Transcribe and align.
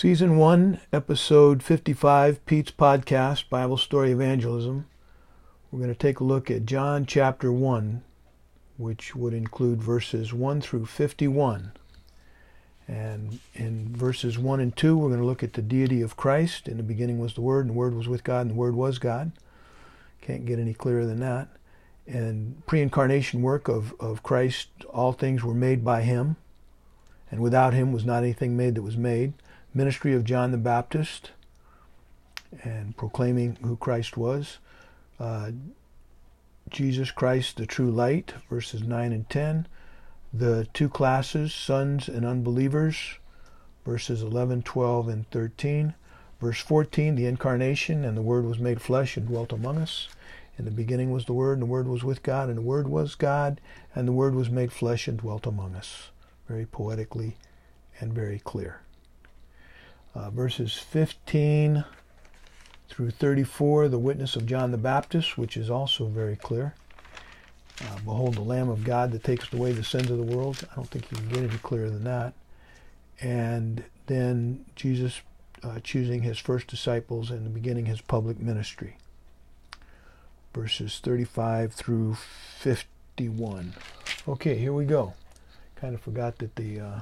Season 0.00 0.38
1, 0.38 0.80
Episode 0.94 1.62
55, 1.62 2.46
Pete's 2.46 2.70
Podcast, 2.70 3.50
Bible 3.50 3.76
Story 3.76 4.12
Evangelism. 4.12 4.86
We're 5.70 5.80
going 5.80 5.92
to 5.92 5.94
take 5.94 6.20
a 6.20 6.24
look 6.24 6.50
at 6.50 6.64
John 6.64 7.04
chapter 7.04 7.52
1, 7.52 8.02
which 8.78 9.14
would 9.14 9.34
include 9.34 9.82
verses 9.82 10.32
1 10.32 10.62
through 10.62 10.86
51. 10.86 11.72
And 12.88 13.40
in 13.52 13.94
verses 13.94 14.38
1 14.38 14.60
and 14.60 14.74
2, 14.74 14.96
we're 14.96 15.08
going 15.08 15.20
to 15.20 15.26
look 15.26 15.42
at 15.42 15.52
the 15.52 15.60
deity 15.60 16.00
of 16.00 16.16
Christ. 16.16 16.66
In 16.66 16.78
the 16.78 16.82
beginning 16.82 17.18
was 17.18 17.34
the 17.34 17.42
Word, 17.42 17.66
and 17.66 17.74
the 17.74 17.78
Word 17.78 17.92
was 17.92 18.08
with 18.08 18.24
God, 18.24 18.46
and 18.46 18.52
the 18.52 18.54
Word 18.54 18.74
was 18.74 18.98
God. 18.98 19.32
Can't 20.22 20.46
get 20.46 20.58
any 20.58 20.72
clearer 20.72 21.04
than 21.04 21.20
that. 21.20 21.48
And 22.06 22.64
pre 22.64 22.80
incarnation 22.80 23.42
work 23.42 23.68
of, 23.68 23.92
of 24.00 24.22
Christ, 24.22 24.68
all 24.88 25.12
things 25.12 25.44
were 25.44 25.52
made 25.52 25.84
by 25.84 26.00
Him, 26.00 26.36
and 27.30 27.42
without 27.42 27.74
Him 27.74 27.92
was 27.92 28.06
not 28.06 28.22
anything 28.22 28.56
made 28.56 28.76
that 28.76 28.82
was 28.82 28.96
made 28.96 29.34
ministry 29.72 30.14
of 30.14 30.24
John 30.24 30.50
the 30.50 30.58
Baptist 30.58 31.30
and 32.64 32.96
proclaiming 32.96 33.56
who 33.62 33.76
Christ 33.76 34.16
was. 34.16 34.58
Uh, 35.18 35.52
Jesus 36.68 37.10
Christ, 37.10 37.56
the 37.56 37.66
true 37.66 37.90
light, 37.90 38.34
verses 38.48 38.82
9 38.82 39.12
and 39.12 39.28
10. 39.28 39.66
The 40.32 40.66
two 40.72 40.88
classes, 40.88 41.52
sons 41.52 42.08
and 42.08 42.24
unbelievers, 42.24 42.96
verses 43.84 44.22
11, 44.22 44.62
12, 44.62 45.08
and 45.08 45.30
13. 45.30 45.94
Verse 46.40 46.60
14, 46.60 47.16
the 47.16 47.26
incarnation, 47.26 48.04
and 48.04 48.16
the 48.16 48.22
Word 48.22 48.44
was 48.44 48.58
made 48.58 48.80
flesh 48.80 49.16
and 49.16 49.26
dwelt 49.26 49.52
among 49.52 49.78
us. 49.78 50.08
In 50.58 50.64
the 50.64 50.70
beginning 50.70 51.10
was 51.10 51.26
the 51.26 51.32
Word, 51.32 51.54
and 51.54 51.62
the 51.62 51.66
Word 51.66 51.86
was 51.86 52.02
with 52.02 52.22
God, 52.22 52.48
and 52.48 52.58
the 52.58 52.62
Word 52.62 52.88
was 52.88 53.14
God, 53.14 53.60
and 53.94 54.08
the 54.08 54.12
Word 54.12 54.34
was 54.34 54.50
made 54.50 54.72
flesh 54.72 55.06
and 55.06 55.18
dwelt 55.18 55.46
among 55.46 55.74
us. 55.74 56.10
Very 56.48 56.66
poetically 56.66 57.36
and 58.00 58.12
very 58.12 58.38
clear 58.38 58.80
uh, 60.14 60.30
verses 60.30 60.74
15 60.74 61.84
through 62.88 63.10
34, 63.10 63.88
the 63.88 63.98
witness 63.98 64.36
of 64.36 64.46
John 64.46 64.72
the 64.72 64.78
Baptist, 64.78 65.38
which 65.38 65.56
is 65.56 65.70
also 65.70 66.06
very 66.06 66.36
clear. 66.36 66.74
Uh, 67.80 67.98
Behold 68.04 68.34
the 68.34 68.42
Lamb 68.42 68.68
of 68.68 68.84
God 68.84 69.12
that 69.12 69.24
takes 69.24 69.52
away 69.52 69.72
the 69.72 69.84
sins 69.84 70.10
of 70.10 70.18
the 70.18 70.36
world. 70.36 70.66
I 70.70 70.74
don't 70.74 70.88
think 70.88 71.10
you 71.10 71.16
can 71.16 71.28
get 71.28 71.38
any 71.38 71.58
clearer 71.58 71.88
than 71.88 72.04
that. 72.04 72.34
And 73.20 73.84
then 74.06 74.64
Jesus 74.76 75.20
uh, 75.62 75.78
choosing 75.82 76.22
his 76.22 76.38
first 76.38 76.66
disciples 76.66 77.30
and 77.30 77.52
beginning 77.54 77.86
his 77.86 78.00
public 78.00 78.40
ministry. 78.40 78.96
Verses 80.54 80.98
35 80.98 81.72
through 81.72 82.16
51. 82.58 83.74
Okay, 84.28 84.56
here 84.56 84.72
we 84.72 84.84
go. 84.84 85.14
Kind 85.76 85.94
of 85.94 86.00
forgot 86.00 86.38
that 86.38 86.56
the 86.56 86.80
uh, 86.80 87.00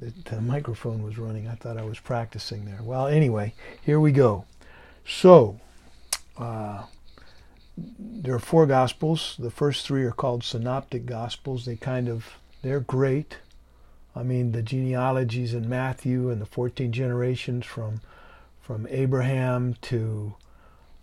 the, 0.00 0.40
microphone 0.40 1.02
was 1.02 1.18
running. 1.18 1.48
I 1.48 1.54
thought 1.54 1.76
I 1.76 1.84
was 1.84 1.98
practicing 1.98 2.64
there. 2.64 2.80
Well, 2.82 3.06
anyway, 3.06 3.54
here 3.82 4.00
we 4.00 4.12
go. 4.12 4.44
So, 5.06 5.60
uh, 6.36 6.84
there 7.98 8.34
are 8.34 8.40
four 8.40 8.66
gospels. 8.66 9.36
The 9.38 9.50
first 9.50 9.86
three 9.86 10.04
are 10.04 10.12
called 10.12 10.44
synoptic 10.44 11.06
gospels. 11.06 11.64
They 11.64 11.76
kind 11.76 12.08
of 12.08 12.38
they're 12.62 12.80
great. 12.80 13.38
I 14.16 14.22
mean, 14.22 14.52
the 14.52 14.62
genealogies 14.62 15.54
in 15.54 15.68
Matthew 15.68 16.30
and 16.30 16.40
the 16.40 16.46
14 16.46 16.92
generations 16.92 17.64
from 17.64 18.00
from 18.60 18.86
Abraham 18.90 19.76
to 19.80 20.34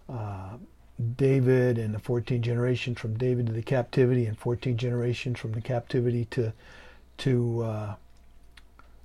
uh, 0.07 0.57
David 1.15 1.77
and 1.77 1.95
the 1.95 1.99
14 1.99 2.41
generations 2.41 2.99
from 2.99 3.17
David 3.17 3.47
to 3.47 3.53
the 3.53 3.63
captivity 3.63 4.25
and 4.25 4.37
14 4.37 4.77
generations 4.77 5.39
from 5.39 5.53
the 5.53 5.61
captivity 5.61 6.25
to 6.25 6.53
to 7.17 7.63
uh, 7.63 7.95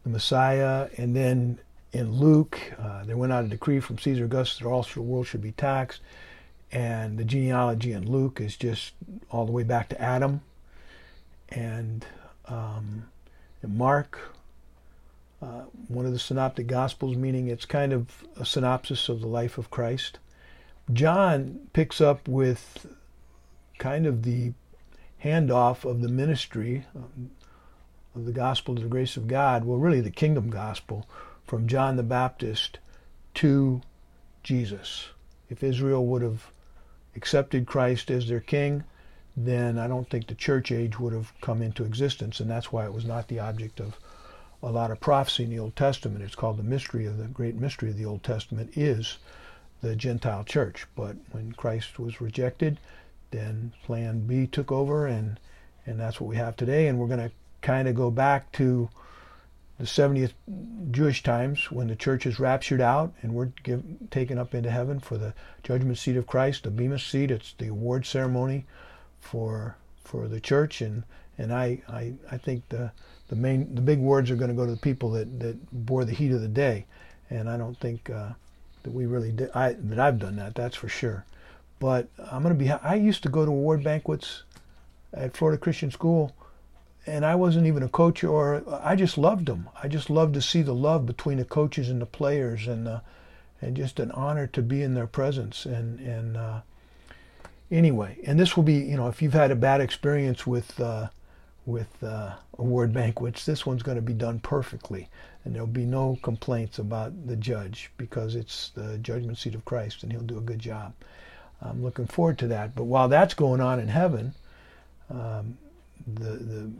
the 0.04 0.10
Messiah, 0.10 0.88
and 0.96 1.14
then 1.14 1.58
in 1.92 2.12
Luke, 2.12 2.58
uh, 2.78 3.04
there 3.04 3.16
went 3.16 3.32
out 3.32 3.44
a 3.44 3.48
decree 3.48 3.80
from 3.80 3.98
Caesar 3.98 4.24
Augustus 4.24 4.60
that 4.60 4.66
all 4.66 4.82
the 4.82 5.02
world 5.02 5.26
should 5.26 5.42
be 5.42 5.52
taxed, 5.52 6.00
and 6.72 7.18
the 7.18 7.24
genealogy 7.24 7.92
in 7.92 8.10
Luke 8.10 8.40
is 8.40 8.56
just 8.56 8.94
all 9.30 9.44
the 9.44 9.52
way 9.52 9.62
back 9.62 9.88
to 9.88 10.00
Adam, 10.00 10.40
and 11.48 12.06
um, 12.46 13.08
Mark, 13.66 14.18
uh, 15.42 15.62
one 15.88 16.06
of 16.06 16.12
the 16.12 16.18
synoptic 16.18 16.66
gospels, 16.66 17.16
meaning 17.16 17.48
it's 17.48 17.64
kind 17.64 17.92
of 17.92 18.24
a 18.38 18.44
synopsis 18.44 19.08
of 19.08 19.20
the 19.20 19.26
life 19.26 19.58
of 19.58 19.70
Christ. 19.70 20.18
John 20.92 21.68
picks 21.72 22.00
up 22.00 22.26
with 22.26 22.86
kind 23.78 24.06
of 24.06 24.22
the 24.22 24.52
handoff 25.24 25.88
of 25.88 26.02
the 26.02 26.08
ministry. 26.08 26.84
Um, 26.94 27.30
of 28.14 28.24
the 28.24 28.32
gospel 28.32 28.76
of 28.76 28.82
the 28.82 28.88
grace 28.88 29.16
of 29.16 29.28
God, 29.28 29.64
well, 29.64 29.78
really 29.78 30.00
the 30.00 30.10
kingdom 30.10 30.50
gospel, 30.50 31.06
from 31.44 31.66
John 31.66 31.96
the 31.96 32.02
Baptist 32.02 32.78
to 33.34 33.82
Jesus. 34.42 35.08
If 35.48 35.62
Israel 35.62 36.06
would 36.06 36.22
have 36.22 36.50
accepted 37.16 37.66
Christ 37.66 38.10
as 38.10 38.28
their 38.28 38.40
king, 38.40 38.84
then 39.36 39.78
I 39.78 39.86
don't 39.86 40.08
think 40.08 40.26
the 40.26 40.34
church 40.34 40.72
age 40.72 40.98
would 40.98 41.12
have 41.12 41.32
come 41.40 41.62
into 41.62 41.84
existence, 41.84 42.40
and 42.40 42.50
that's 42.50 42.72
why 42.72 42.84
it 42.84 42.92
was 42.92 43.04
not 43.04 43.28
the 43.28 43.38
object 43.38 43.80
of 43.80 43.98
a 44.62 44.70
lot 44.70 44.90
of 44.90 45.00
prophecy 45.00 45.44
in 45.44 45.50
the 45.50 45.58
Old 45.58 45.76
Testament. 45.76 46.22
It's 46.22 46.34
called 46.34 46.58
the 46.58 46.62
mystery 46.62 47.06
of 47.06 47.16
the 47.16 47.24
great 47.24 47.54
mystery 47.54 47.90
of 47.90 47.96
the 47.96 48.04
Old 48.04 48.22
Testament 48.22 48.76
is 48.76 49.18
the 49.80 49.96
Gentile 49.96 50.44
church. 50.44 50.86
But 50.94 51.16
when 51.30 51.52
Christ 51.52 51.98
was 51.98 52.20
rejected, 52.20 52.78
then 53.30 53.72
Plan 53.84 54.26
B 54.26 54.46
took 54.46 54.70
over, 54.70 55.06
and 55.06 55.40
and 55.86 55.98
that's 55.98 56.20
what 56.20 56.28
we 56.28 56.36
have 56.36 56.56
today. 56.56 56.88
And 56.88 56.98
we're 56.98 57.06
going 57.06 57.28
to 57.28 57.32
kind 57.62 57.88
of 57.88 57.94
go 57.94 58.10
back 58.10 58.50
to 58.52 58.88
the 59.78 59.86
70th 59.86 60.34
Jewish 60.90 61.22
times 61.22 61.70
when 61.70 61.88
the 61.88 61.96
church 61.96 62.26
is 62.26 62.38
raptured 62.38 62.82
out 62.82 63.14
and 63.22 63.34
we're 63.34 63.46
give, 63.62 63.82
taken 64.10 64.38
up 64.38 64.54
into 64.54 64.70
heaven 64.70 65.00
for 65.00 65.16
the 65.16 65.32
judgment 65.62 65.96
seat 65.96 66.16
of 66.16 66.26
Christ, 66.26 66.64
the 66.64 66.70
Bema 66.70 66.98
seat. 66.98 67.30
It's 67.30 67.54
the 67.54 67.68
award 67.68 68.04
ceremony 68.04 68.66
for 69.20 69.76
for 70.04 70.28
the 70.28 70.40
church, 70.40 70.82
and 70.82 71.04
and 71.38 71.52
I 71.52 71.82
I, 71.88 72.12
I 72.30 72.36
think 72.36 72.68
the 72.68 72.92
the 73.28 73.36
main 73.36 73.74
the 73.74 73.80
big 73.80 74.00
words 74.00 74.30
are 74.30 74.36
going 74.36 74.50
to 74.50 74.56
go 74.56 74.66
to 74.66 74.72
the 74.72 74.76
people 74.76 75.12
that 75.12 75.40
that 75.40 75.56
bore 75.86 76.04
the 76.04 76.12
heat 76.12 76.32
of 76.32 76.42
the 76.42 76.48
day, 76.48 76.84
and 77.30 77.48
I 77.48 77.56
don't 77.56 77.78
think 77.78 78.10
uh, 78.10 78.30
that 78.82 78.92
we 78.92 79.06
really 79.06 79.32
did 79.32 79.50
I 79.54 79.72
that 79.78 79.98
I've 79.98 80.18
done 80.18 80.36
that. 80.36 80.54
That's 80.54 80.76
for 80.76 80.88
sure. 80.88 81.24
But 81.78 82.08
I'm 82.18 82.42
going 82.42 82.54
to 82.56 82.62
be. 82.62 82.70
I 82.70 82.96
used 82.96 83.22
to 83.22 83.30
go 83.30 83.46
to 83.46 83.50
award 83.50 83.82
banquets 83.82 84.42
at 85.14 85.34
Florida 85.34 85.58
Christian 85.58 85.90
School 85.90 86.34
and 87.06 87.24
I 87.24 87.34
wasn't 87.34 87.66
even 87.66 87.82
a 87.82 87.88
coach, 87.88 88.22
or 88.22 88.62
I 88.82 88.94
just 88.94 89.16
loved 89.16 89.46
them. 89.46 89.68
I 89.82 89.88
just 89.88 90.10
loved 90.10 90.34
to 90.34 90.42
see 90.42 90.62
the 90.62 90.74
love 90.74 91.06
between 91.06 91.38
the 91.38 91.44
coaches 91.44 91.88
and 91.88 92.00
the 92.00 92.06
players, 92.06 92.66
and 92.68 92.86
uh, 92.86 93.00
and 93.60 93.76
just 93.76 94.00
an 94.00 94.10
honor 94.12 94.46
to 94.48 94.62
be 94.62 94.82
in 94.82 94.94
their 94.94 95.06
presence. 95.06 95.64
And 95.64 95.98
and 96.00 96.36
uh, 96.36 96.60
anyway, 97.70 98.18
and 98.26 98.38
this 98.38 98.56
will 98.56 98.64
be, 98.64 98.74
you 98.74 98.96
know, 98.96 99.08
if 99.08 99.22
you've 99.22 99.32
had 99.32 99.50
a 99.50 99.56
bad 99.56 99.80
experience 99.80 100.46
with 100.46 100.78
uh, 100.78 101.08
with 101.64 102.02
uh, 102.02 102.34
award 102.58 102.92
banquets, 102.92 103.46
this 103.46 103.64
one's 103.64 103.82
going 103.82 103.96
to 103.96 104.02
be 104.02 104.14
done 104.14 104.38
perfectly, 104.40 105.08
and 105.44 105.54
there'll 105.54 105.66
be 105.66 105.86
no 105.86 106.18
complaints 106.22 106.78
about 106.78 107.26
the 107.26 107.36
judge 107.36 107.90
because 107.96 108.34
it's 108.34 108.70
the 108.70 108.98
judgment 108.98 109.38
seat 109.38 109.54
of 109.54 109.64
Christ, 109.64 110.02
and 110.02 110.12
he'll 110.12 110.20
do 110.20 110.38
a 110.38 110.42
good 110.42 110.58
job. 110.58 110.92
I'm 111.62 111.82
looking 111.82 112.06
forward 112.06 112.38
to 112.38 112.48
that. 112.48 112.74
But 112.74 112.84
while 112.84 113.08
that's 113.08 113.34
going 113.34 113.60
on 113.60 113.80
in 113.80 113.88
heaven. 113.88 114.34
Um, 115.10 115.58
the, 116.06 116.30
the 116.30 116.70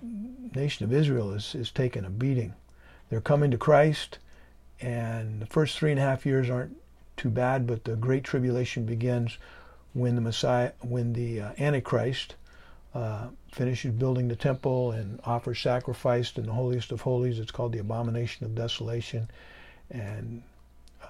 nation 0.55 0.85
of 0.85 0.93
Israel 0.93 1.33
is, 1.33 1.55
is 1.55 1.71
taking 1.71 2.05
a 2.05 2.11
beating. 2.11 2.55
They're 3.09 3.21
coming 3.21 3.51
to 3.51 3.59
Christ, 3.59 4.19
and 4.81 5.41
the 5.41 5.47
first 5.47 5.79
three 5.79 5.91
and 5.91 5.99
a 5.99 6.03
half 6.03 6.25
years 6.25 6.49
aren't 6.49 6.77
too 7.17 7.29
bad, 7.29 7.67
but 7.67 7.85
the 7.85 7.97
great 7.97 8.25
tribulation 8.25 8.85
begins 8.85 9.37
when 9.93 10.15
the 10.15 10.21
Messiah, 10.21 10.73
when 10.81 11.13
the 11.13 11.41
uh, 11.41 11.53
Antichrist 11.59 12.37
uh, 12.95 13.29
finishes 13.53 13.93
building 13.93 14.29
the 14.29 14.37
temple 14.37 14.93
and 14.93 15.21
offers 15.25 15.61
sacrifice 15.61 16.37
in 16.37 16.47
the 16.47 16.53
holiest 16.53 16.93
of 16.93 17.01
holies. 17.03 17.39
It's 17.39 17.51
called 17.51 17.73
the 17.73 17.79
abomination 17.79 18.47
of 18.47 18.55
desolation, 18.55 19.29
and 19.91 20.43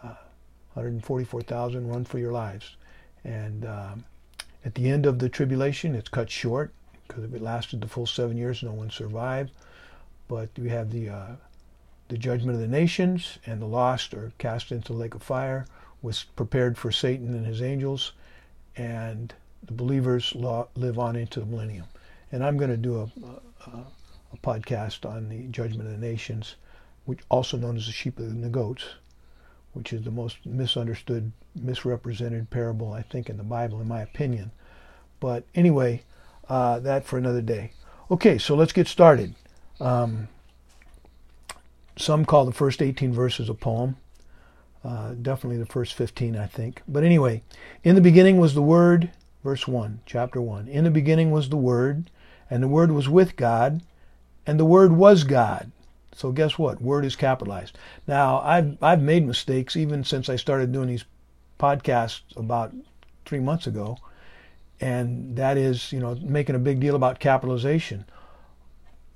uh, 0.02 0.14
144,000 0.75 1.88
run 1.88 2.05
for 2.05 2.19
your 2.19 2.32
lives. 2.32 2.76
And 3.25 3.67
um, 3.67 4.05
at 4.64 4.75
the 4.75 4.90
end 4.90 5.06
of 5.06 5.19
the 5.19 5.29
tribulation, 5.29 5.94
it's 5.94 6.08
cut 6.08 6.31
short 6.31 6.73
because 7.10 7.24
if 7.24 7.34
it 7.34 7.42
lasted 7.42 7.80
the 7.80 7.88
full 7.88 8.06
seven 8.06 8.36
years, 8.36 8.62
no 8.62 8.70
one 8.70 8.88
survived. 8.88 9.50
But 10.28 10.50
we 10.56 10.68
have 10.68 10.92
the 10.92 11.08
uh, 11.08 11.26
the 12.06 12.16
judgment 12.16 12.54
of 12.54 12.60
the 12.60 12.68
nations, 12.68 13.38
and 13.44 13.60
the 13.60 13.66
lost 13.66 14.14
are 14.14 14.32
cast 14.38 14.70
into 14.70 14.92
the 14.92 14.98
lake 14.98 15.14
of 15.14 15.22
fire, 15.22 15.66
was 16.02 16.24
prepared 16.36 16.78
for 16.78 16.92
Satan 16.92 17.34
and 17.34 17.44
his 17.44 17.62
angels, 17.62 18.12
and 18.76 19.34
the 19.64 19.72
believers 19.72 20.32
live 20.36 20.98
on 21.00 21.16
into 21.16 21.40
the 21.40 21.46
millennium. 21.46 21.86
And 22.30 22.44
I'm 22.44 22.56
going 22.56 22.70
to 22.70 22.76
do 22.76 23.00
a, 23.00 23.02
a, 23.68 23.84
a 24.32 24.36
podcast 24.38 25.04
on 25.04 25.28
the 25.28 25.48
judgment 25.48 25.88
of 25.88 26.00
the 26.00 26.06
nations, 26.06 26.54
which 27.06 27.20
also 27.28 27.56
known 27.56 27.76
as 27.76 27.86
the 27.86 27.92
sheep 27.92 28.20
and 28.20 28.44
the 28.44 28.48
goats, 28.48 28.84
which 29.72 29.92
is 29.92 30.02
the 30.02 30.12
most 30.12 30.46
misunderstood, 30.46 31.32
misrepresented 31.56 32.50
parable 32.50 32.92
I 32.92 33.02
think 33.02 33.28
in 33.28 33.36
the 33.36 33.42
Bible, 33.42 33.80
in 33.80 33.88
my 33.88 34.00
opinion. 34.00 34.52
But 35.18 35.44
anyway, 35.56 36.02
uh, 36.50 36.81
that 36.81 37.06
for 37.06 37.17
another 37.17 37.41
day. 37.41 37.73
Okay, 38.11 38.37
so 38.37 38.55
let's 38.55 38.73
get 38.73 38.88
started. 38.88 39.35
Um, 39.79 40.29
some 41.97 42.25
call 42.25 42.44
the 42.44 42.52
first 42.52 42.82
18 42.82 43.12
verses 43.12 43.49
a 43.49 43.55
poem. 43.55 43.97
Uh, 44.82 45.12
definitely 45.14 45.58
the 45.58 45.67
first 45.67 45.94
15, 45.94 46.37
I 46.37 46.47
think. 46.47 46.82
But 46.88 47.05
anyway, 47.05 47.43
in 47.85 47.94
the 47.94 48.00
beginning 48.00 48.38
was 48.38 48.55
the 48.55 48.62
Word, 48.62 49.11
verse 49.44 49.69
1, 49.69 50.00
chapter 50.06 50.41
1. 50.41 50.69
In 50.69 50.85
the 50.85 50.91
beginning 50.91 51.31
was 51.31 51.49
the 51.49 51.56
Word, 51.56 52.11
and 52.50 52.62
the 52.62 52.69
Word 52.69 52.91
was 52.91 53.08
with 53.08 53.37
God, 53.37 53.82
and 54.46 54.58
the 54.58 54.64
Word 54.64 54.93
was 54.93 55.25
God. 55.25 55.70
So 56.12 56.32
guess 56.32 56.58
what? 56.58 56.82
Word 56.82 57.05
is 57.05 57.14
capitalized. 57.14 57.79
Now, 58.08 58.41
I've, 58.41 58.82
I've 58.82 59.03
made 59.03 59.26
mistakes 59.26 59.76
even 59.76 60.03
since 60.03 60.29
I 60.29 60.37
started 60.37 60.73
doing 60.73 60.88
these 60.88 61.05
podcasts 61.61 62.23
about 62.37 62.75
three 63.25 63.38
months 63.38 63.67
ago, 63.67 63.99
and 64.81 65.37
that 65.37 65.56
is, 65.56 65.93
you 65.93 66.00
know, 66.00 66.17
making 66.23 66.55
a 66.55 66.59
big 66.59 66.81
deal 66.81 66.97
about 66.97 67.21
capitalization. 67.21 68.05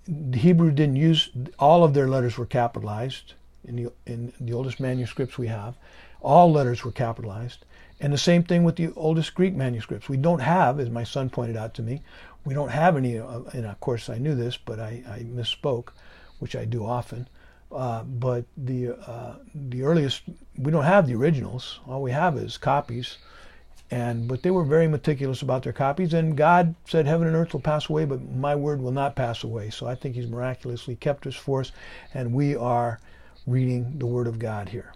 The 0.07 0.39
Hebrew 0.39 0.71
didn't 0.71 0.97
use, 0.97 1.31
all 1.59 1.85
of 1.85 1.95
their 1.95 2.09
letters 2.09 2.37
were 2.37 2.47
capitalized 2.47 3.35
in 3.65 3.77
the, 3.77 3.93
in 4.07 4.33
the 4.41 4.53
oldest 4.53 4.79
manuscripts 4.81 5.39
we 5.39 5.47
have. 5.47 5.77
All 6.21 6.53
letters 6.53 6.85
were 6.85 6.93
capitalized. 6.93 7.65
And 8.01 8.13
the 8.13 8.19
same 8.19 8.43
thing 8.43 8.65
with 8.65 8.77
the 8.77 8.93
oldest 8.97 9.35
Greek 9.35 9.55
manuscripts. 9.55 10.09
We 10.09 10.17
don't 10.19 10.41
have, 10.41 10.81
as 10.81 10.91
my 10.91 11.05
son 11.05 11.31
pointed 11.31 11.57
out 11.57 11.75
to 11.75 11.83
me, 11.83 12.03
we 12.45 12.53
don't 12.53 12.71
have 12.71 12.97
any, 12.97 13.19
uh, 13.19 13.41
and 13.53 13.65
of 13.65 13.81
course 13.81 14.11
I 14.11 14.19
knew 14.19 14.35
this, 14.35 14.59
but 14.59 14.79
I, 14.79 15.03
I 15.09 15.19
misspoke, 15.21 15.89
which 16.39 16.55
I 16.55 16.67
do 16.67 16.85
often. 16.85 17.29
Uh, 17.73 18.05
but 18.05 18.45
the 18.57 18.91
uh, 18.91 19.37
the 19.55 19.83
earliest, 19.83 20.23
we 20.59 20.71
don't 20.71 20.85
have 20.85 21.07
the 21.07 21.15
originals. 21.15 21.81
All 21.89 22.03
we 22.03 22.13
have 22.13 22.37
is 22.37 22.57
copies. 22.57 23.19
And 23.91 24.27
but 24.27 24.43
they 24.43 24.51
were 24.51 24.65
very 24.65 24.89
meticulous 24.89 25.43
about 25.43 25.63
their 25.63 25.73
copies, 25.73 26.15
and 26.15 26.37
God 26.37 26.75
said, 26.87 27.07
"Heaven 27.07 27.27
and 27.27 27.37
earth 27.37 27.53
will 27.53 27.61
pass 27.61 27.89
away, 27.89 28.05
but 28.07 28.23
my 28.23 28.55
word 28.55 28.81
will 28.81 28.93
not 28.93 29.15
pass 29.15 29.45
away." 29.45 29.71
So 29.71 29.87
I 29.87 29.95
think 29.95 30.15
He's 30.15 30.27
miraculously 30.27 30.97
kept 30.97 31.27
us 31.27 31.35
for 31.35 31.61
us, 31.61 31.71
and 32.13 32.33
we 32.33 32.57
are 32.57 32.99
reading 33.47 33.99
the 33.99 34.07
Word 34.07 34.27
of 34.27 34.39
God 34.39 34.71
here, 34.71 34.95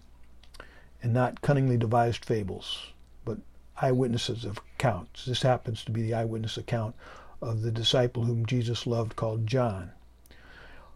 and 1.03 1.13
not 1.13 1.43
cunningly 1.43 1.77
devised 1.77 2.25
fables, 2.25 2.93
but 3.25 3.39
eyewitnesses 3.81 4.45
of 4.45 4.59
accounts. 4.75 5.27
This 5.27 5.43
happens 5.43 5.85
to 5.85 5.93
be 5.93 6.03
the 6.03 6.15
eyewitness 6.15 6.57
account 6.57 6.95
of 7.43 7.63
the 7.63 7.71
disciple 7.71 8.25
whom 8.25 8.47
Jesus 8.47 8.87
loved 8.87 9.17
called 9.17 9.47
John. 9.47 9.93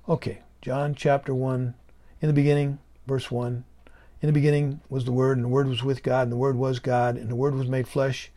Okay, 0.08 0.40
John 0.62 0.94
chapter 0.94 1.34
1, 1.34 1.74
in 2.20 2.26
the 2.26 2.32
beginning, 2.32 2.78
verse 3.06 3.30
1. 3.30 3.64
In 4.22 4.28
the 4.28 4.32
beginning 4.32 4.80
was 4.88 5.04
the 5.04 5.12
Word, 5.12 5.36
and 5.36 5.44
the 5.44 5.48
Word 5.48 5.66
was 5.66 5.82
with 5.82 6.04
God, 6.04 6.22
and 6.22 6.32
the 6.32 6.36
Word 6.36 6.56
was 6.56 6.78
God, 6.78 7.16
and 7.16 7.28
the 7.28 7.34
Word 7.34 7.56
was 7.56 7.66
made 7.66 7.88
flesh. 7.88 8.30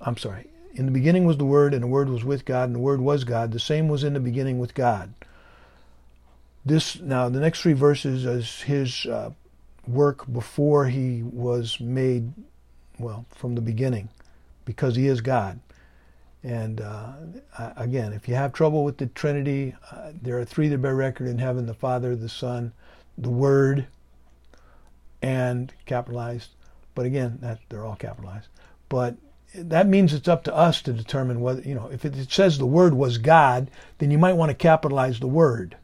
I'm 0.00 0.16
sorry. 0.16 0.46
In 0.74 0.86
the 0.86 0.92
beginning 0.92 1.24
was 1.24 1.38
the 1.38 1.44
Word, 1.44 1.74
and 1.74 1.82
the 1.82 1.88
Word 1.88 2.08
was 2.08 2.24
with 2.24 2.44
God, 2.44 2.68
and 2.68 2.76
the 2.76 2.80
Word 2.80 3.00
was 3.00 3.24
God. 3.24 3.50
The 3.50 3.58
same 3.58 3.88
was 3.88 4.04
in 4.04 4.14
the 4.14 4.20
beginning 4.20 4.60
with 4.60 4.74
God. 4.74 5.12
This 6.64 7.00
now 7.00 7.28
the 7.28 7.40
next 7.40 7.62
three 7.62 7.72
verses 7.72 8.24
is 8.24 8.60
his 8.60 9.06
uh, 9.06 9.32
work 9.88 10.30
before 10.32 10.86
he 10.86 11.22
was 11.24 11.80
made, 11.80 12.32
well, 12.98 13.26
from 13.30 13.56
the 13.56 13.60
beginning, 13.60 14.08
because 14.64 14.94
he 14.94 15.08
is 15.08 15.20
God. 15.20 15.58
And 16.44 16.80
uh, 16.80 17.14
again, 17.76 18.12
if 18.12 18.28
you 18.28 18.36
have 18.36 18.52
trouble 18.52 18.84
with 18.84 18.98
the 18.98 19.06
Trinity, 19.06 19.74
uh, 19.90 20.12
there 20.22 20.38
are 20.38 20.44
three 20.44 20.68
that 20.68 20.78
bear 20.78 20.94
record 20.94 21.26
in 21.26 21.38
heaven: 21.38 21.66
the 21.66 21.74
Father, 21.74 22.14
the 22.14 22.28
Son, 22.28 22.72
the 23.18 23.30
Word, 23.30 23.88
and 25.22 25.72
capitalized. 25.86 26.50
But 26.94 27.06
again, 27.06 27.38
that 27.40 27.60
they're 27.68 27.84
all 27.84 27.96
capitalized. 27.96 28.48
But 28.88 29.16
that 29.54 29.86
means 29.86 30.12
it's 30.12 30.28
up 30.28 30.44
to 30.44 30.54
us 30.54 30.82
to 30.82 30.92
determine 30.92 31.40
whether 31.40 31.62
you 31.62 31.74
know 31.74 31.88
if 31.92 32.04
it 32.04 32.30
says 32.30 32.58
the 32.58 32.66
Word 32.66 32.94
was 32.94 33.18
God, 33.18 33.70
then 33.98 34.10
you 34.10 34.18
might 34.18 34.34
want 34.34 34.50
to 34.50 34.54
capitalize 34.54 35.20
the 35.20 35.26
Word. 35.26 35.76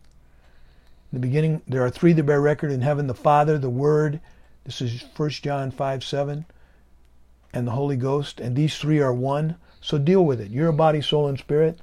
In 1.13 1.21
the 1.21 1.27
beginning, 1.27 1.63
there 1.67 1.85
are 1.85 1.91
three 1.91 2.13
that 2.13 2.25
bear 2.25 2.41
record 2.41 2.71
in 2.71 2.83
heaven 2.83 3.07
the 3.07 3.15
Father, 3.15 3.59
the 3.59 3.71
Word, 3.71 4.21
this 4.65 4.81
is 4.81 5.05
1 5.17 5.31
John 5.31 5.71
5 5.71 6.05
7, 6.05 6.45
and 7.53 7.67
the 7.67 7.73
Holy 7.73 7.97
Ghost, 7.97 8.41
and 8.41 8.57
these 8.57 8.77
three 8.77 9.01
are 9.01 9.15
one. 9.15 9.57
So 9.81 9.99
deal 9.99 10.25
with 10.25 10.41
it. 10.41 10.51
You're 10.51 10.69
a 10.69 10.73
body, 10.73 11.01
soul, 11.01 11.29
and 11.29 11.39
spirit, 11.39 11.79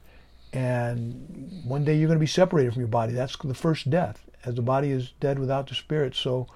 and 0.51 1.63
one 1.63 1.85
day 1.85 1.95
you're 1.95 2.07
going 2.07 2.19
to 2.19 2.23
be 2.23 2.27
separated 2.27 2.73
from 2.73 2.81
your 2.81 2.89
body. 2.89 3.13
That's 3.13 3.37
the 3.37 3.53
first 3.53 3.89
death. 3.89 4.25
As 4.43 4.55
the 4.55 4.61
body 4.61 4.91
is 4.91 5.13
dead 5.21 5.39
without 5.39 5.69
the 5.69 5.75
spirit, 5.75 6.13
so 6.15 6.47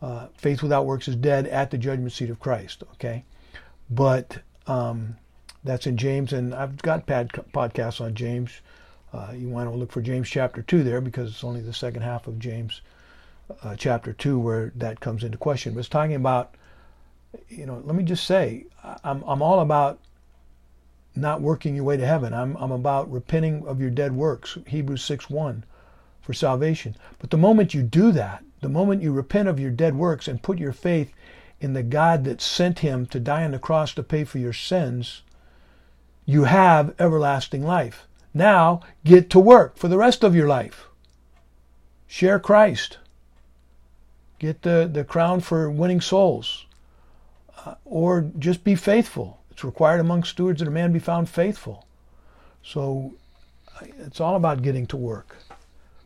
uh, 0.00 0.28
faith 0.36 0.62
without 0.62 0.86
works 0.86 1.08
is 1.08 1.16
dead 1.16 1.46
at 1.46 1.70
the 1.70 1.78
judgment 1.78 2.12
seat 2.12 2.30
of 2.30 2.40
Christ. 2.40 2.82
Okay, 2.94 3.24
but 3.90 4.38
um, 4.66 5.16
that's 5.64 5.86
in 5.86 5.96
James, 5.96 6.32
and 6.32 6.54
I've 6.54 6.76
got 6.82 7.06
pad- 7.06 7.30
podcasts 7.52 8.00
on 8.00 8.14
James. 8.14 8.60
Uh, 9.12 9.32
you 9.34 9.48
want 9.48 9.70
to 9.70 9.76
look 9.76 9.90
for 9.90 10.02
James 10.02 10.28
chapter 10.28 10.62
2 10.62 10.82
there 10.82 11.00
because 11.00 11.30
it's 11.30 11.44
only 11.44 11.62
the 11.62 11.72
second 11.72 12.02
half 12.02 12.26
of 12.26 12.38
James 12.38 12.82
uh, 13.62 13.74
chapter 13.76 14.12
2 14.12 14.38
where 14.38 14.72
that 14.76 15.00
comes 15.00 15.24
into 15.24 15.38
question. 15.38 15.72
But 15.72 15.80
it's 15.80 15.88
talking 15.88 16.14
about, 16.14 16.54
you 17.48 17.66
know, 17.66 17.82
let 17.84 17.94
me 17.94 18.04
just 18.04 18.26
say, 18.26 18.66
I'm, 19.02 19.22
I'm 19.26 19.42
all 19.42 19.60
about 19.60 19.98
not 21.16 21.40
working 21.40 21.74
your 21.74 21.84
way 21.84 21.96
to 21.96 22.06
heaven. 22.06 22.34
I'm, 22.34 22.56
I'm 22.56 22.70
about 22.72 23.10
repenting 23.10 23.66
of 23.66 23.80
your 23.80 23.90
dead 23.90 24.12
works, 24.12 24.58
Hebrews 24.66 25.02
6 25.02 25.30
1, 25.30 25.64
for 26.20 26.32
salvation. 26.32 26.96
But 27.18 27.30
the 27.30 27.36
moment 27.36 27.74
you 27.74 27.82
do 27.82 28.12
that, 28.12 28.44
the 28.60 28.68
moment 28.68 29.02
you 29.02 29.12
repent 29.12 29.48
of 29.48 29.60
your 29.60 29.70
dead 29.70 29.94
works 29.94 30.28
and 30.28 30.42
put 30.42 30.58
your 30.58 30.72
faith 30.72 31.12
in 31.60 31.72
the 31.72 31.82
God 31.82 32.24
that 32.24 32.40
sent 32.40 32.80
him 32.80 33.06
to 33.06 33.20
die 33.20 33.44
on 33.44 33.52
the 33.52 33.58
cross 33.58 33.94
to 33.94 34.02
pay 34.02 34.24
for 34.24 34.38
your 34.38 34.52
sins, 34.52 35.22
you 36.24 36.44
have 36.44 36.94
everlasting 36.98 37.64
life. 37.64 38.06
Now 38.34 38.80
get 39.04 39.30
to 39.30 39.40
work 39.40 39.76
for 39.76 39.88
the 39.88 39.98
rest 39.98 40.22
of 40.22 40.34
your 40.34 40.46
life. 40.46 40.86
Share 42.06 42.38
Christ. 42.38 42.98
Get 44.38 44.62
the, 44.62 44.88
the 44.92 45.04
crown 45.04 45.40
for 45.40 45.70
winning 45.70 46.00
souls. 46.00 46.66
Uh, 47.64 47.74
or 47.84 48.30
just 48.38 48.62
be 48.62 48.74
faithful. 48.74 49.40
It's 49.50 49.64
required 49.64 50.00
among 50.00 50.22
stewards 50.22 50.60
that 50.60 50.68
a 50.68 50.70
man 50.70 50.92
be 50.92 51.00
found 51.00 51.28
faithful. 51.28 51.86
So 52.62 53.14
it's 53.98 54.20
all 54.20 54.36
about 54.36 54.62
getting 54.62 54.86
to 54.88 54.96
work. 54.96 55.36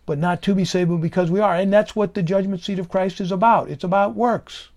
But 0.05 0.19
not 0.19 0.43
to 0.43 0.55
be 0.55 0.65
saved, 0.65 0.91
but 0.91 0.97
because 0.97 1.31
we 1.31 1.41
are. 1.41 1.55
And 1.55 1.73
that's 1.73 1.95
what 1.95 2.15
the 2.15 2.23
judgment 2.23 2.63
seat 2.63 2.79
of 2.79 2.89
Christ 2.89 3.21
is 3.21 3.31
about. 3.31 3.71
It's 3.71 3.85
about 3.85 4.17
works. 4.17 4.69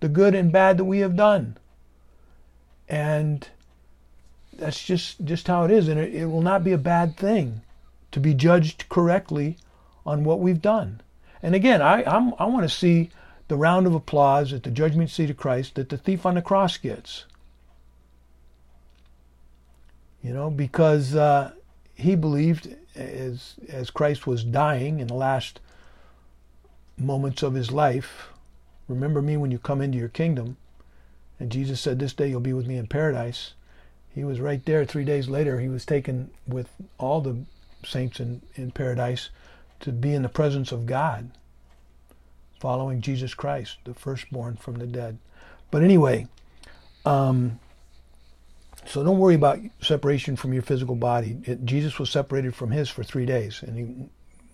The 0.00 0.08
good 0.08 0.34
and 0.34 0.50
bad 0.50 0.78
that 0.78 0.84
we 0.84 0.98
have 0.98 1.14
done. 1.14 1.56
And 2.88 3.48
that's 4.52 4.82
just 4.82 5.24
just 5.24 5.46
how 5.46 5.64
it 5.64 5.70
is, 5.70 5.88
and 5.88 5.98
it, 5.98 6.14
it 6.14 6.26
will 6.26 6.42
not 6.42 6.64
be 6.64 6.72
a 6.72 6.78
bad 6.78 7.16
thing 7.16 7.62
to 8.10 8.20
be 8.20 8.34
judged 8.34 8.88
correctly 8.88 9.56
on 10.04 10.24
what 10.24 10.40
we've 10.40 10.62
done. 10.62 11.00
And 11.42 11.54
again, 11.54 11.82
I 11.82 12.04
I'm, 12.04 12.34
i 12.38 12.44
want 12.46 12.62
to 12.62 12.74
see 12.74 13.10
the 13.48 13.56
round 13.56 13.86
of 13.86 13.94
applause 13.94 14.52
at 14.52 14.62
the 14.62 14.70
judgment 14.70 15.10
seat 15.10 15.30
of 15.30 15.36
Christ 15.36 15.74
that 15.74 15.88
the 15.88 15.96
thief 15.96 16.24
on 16.24 16.34
the 16.34 16.42
cross 16.42 16.76
gets. 16.76 17.24
You 20.22 20.32
know, 20.32 20.50
because 20.50 21.14
uh, 21.14 21.52
he 21.94 22.14
believed 22.14 22.74
as 22.94 23.54
as 23.68 23.90
Christ 23.90 24.26
was 24.26 24.44
dying 24.44 25.00
in 25.00 25.06
the 25.06 25.14
last 25.14 25.60
moments 26.96 27.42
of 27.42 27.54
his 27.54 27.70
life. 27.70 28.28
Remember 28.88 29.22
me 29.22 29.36
when 29.36 29.50
you 29.50 29.58
come 29.58 29.80
into 29.80 29.98
your 29.98 30.08
kingdom. 30.08 30.56
And 31.40 31.50
Jesus 31.50 31.80
said, 31.80 31.98
This 31.98 32.12
day 32.12 32.28
you'll 32.28 32.40
be 32.40 32.52
with 32.52 32.66
me 32.66 32.76
in 32.76 32.86
paradise 32.86 33.54
he 34.14 34.24
was 34.24 34.40
right 34.40 34.64
there. 34.64 34.84
Three 34.84 35.04
days 35.04 35.28
later, 35.28 35.60
he 35.60 35.68
was 35.68 35.86
taken 35.86 36.30
with 36.46 36.68
all 36.98 37.20
the 37.20 37.44
saints 37.84 38.20
in, 38.20 38.42
in 38.54 38.70
paradise 38.70 39.30
to 39.80 39.90
be 39.90 40.14
in 40.14 40.22
the 40.22 40.28
presence 40.28 40.70
of 40.70 40.86
God, 40.86 41.30
following 42.60 43.00
Jesus 43.00 43.34
Christ, 43.34 43.78
the 43.84 43.94
firstborn 43.94 44.56
from 44.56 44.74
the 44.74 44.86
dead. 44.86 45.18
But 45.70 45.82
anyway, 45.82 46.28
um, 47.04 47.58
so 48.86 49.04
don't 49.04 49.18
worry 49.18 49.34
about 49.34 49.58
separation 49.80 50.36
from 50.36 50.52
your 50.52 50.62
physical 50.62 50.94
body. 50.94 51.38
It, 51.44 51.64
Jesus 51.64 51.98
was 51.98 52.10
separated 52.10 52.54
from 52.54 52.70
his 52.70 52.88
for 52.88 53.02
three 53.02 53.26
days, 53.26 53.62
and 53.62 53.76
he, 53.76 53.82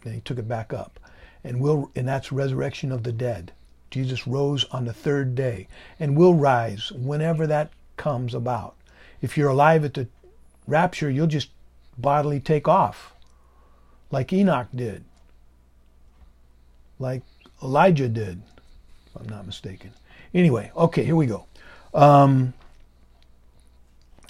and 0.05 0.15
he 0.15 0.21
took 0.21 0.39
it 0.39 0.49
back 0.49 0.73
up. 0.73 1.01
And, 1.45 1.61
we'll 1.61 1.91
and 1.95 2.07
that's 2.07 2.33
resurrection 2.33 2.93
of 2.93 3.05
the 3.05 3.13
dead. 3.13 3.53
Jesus 3.91 4.27
rose 4.27 4.65
on 4.67 4.85
the 4.85 4.93
third 4.93 5.35
day 5.35 5.69
and 5.99 6.17
will 6.17 6.35
rise 6.35 6.93
whenever 6.93 7.47
that 7.47 7.73
comes 7.97 8.35
about 8.35 8.75
if 9.21 9.37
you're 9.37 9.49
alive 9.49 9.85
at 9.85 9.95
the 9.95 10.09
rapture, 10.67 11.11
you'll 11.11 11.27
just 11.27 11.51
bodily 11.97 12.41
take 12.41 12.69
off, 12.69 13.15
like 14.11 14.33
Enoch 14.33 14.69
did, 14.75 15.05
like 16.99 17.23
Elijah 17.63 18.09
did, 18.09 18.41
if 19.07 19.17
I'm 19.21 19.29
not 19.29 19.47
mistaken. 19.47 19.93
Anyway, 20.33 20.71
okay, 20.77 21.05
here 21.05 21.17
we 21.17 21.27
go. 21.27 21.47
Um, 21.95 22.53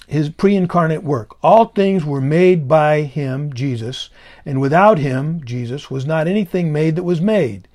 his 0.08 0.30
pre 0.30 0.56
incarnate 0.56 1.04
work. 1.04 1.36
All 1.42 1.66
things 1.66 2.02
were 2.02 2.20
made 2.20 2.66
by 2.66 3.02
him, 3.02 3.52
Jesus, 3.52 4.08
and 4.46 4.58
without 4.58 4.98
him, 4.98 5.44
Jesus, 5.44 5.90
was 5.90 6.06
not 6.06 6.26
anything 6.26 6.72
made 6.72 6.96
that 6.96 7.02
was 7.02 7.20
made. 7.20 7.68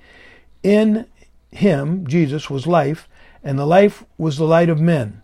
In 0.62 1.06
him, 1.52 2.04
Jesus, 2.06 2.50
was 2.50 2.66
life, 2.66 3.08
and 3.44 3.56
the 3.56 3.66
life 3.66 4.04
was 4.18 4.36
the 4.36 4.44
light 4.44 4.68
of 4.68 4.80
men. 4.80 5.22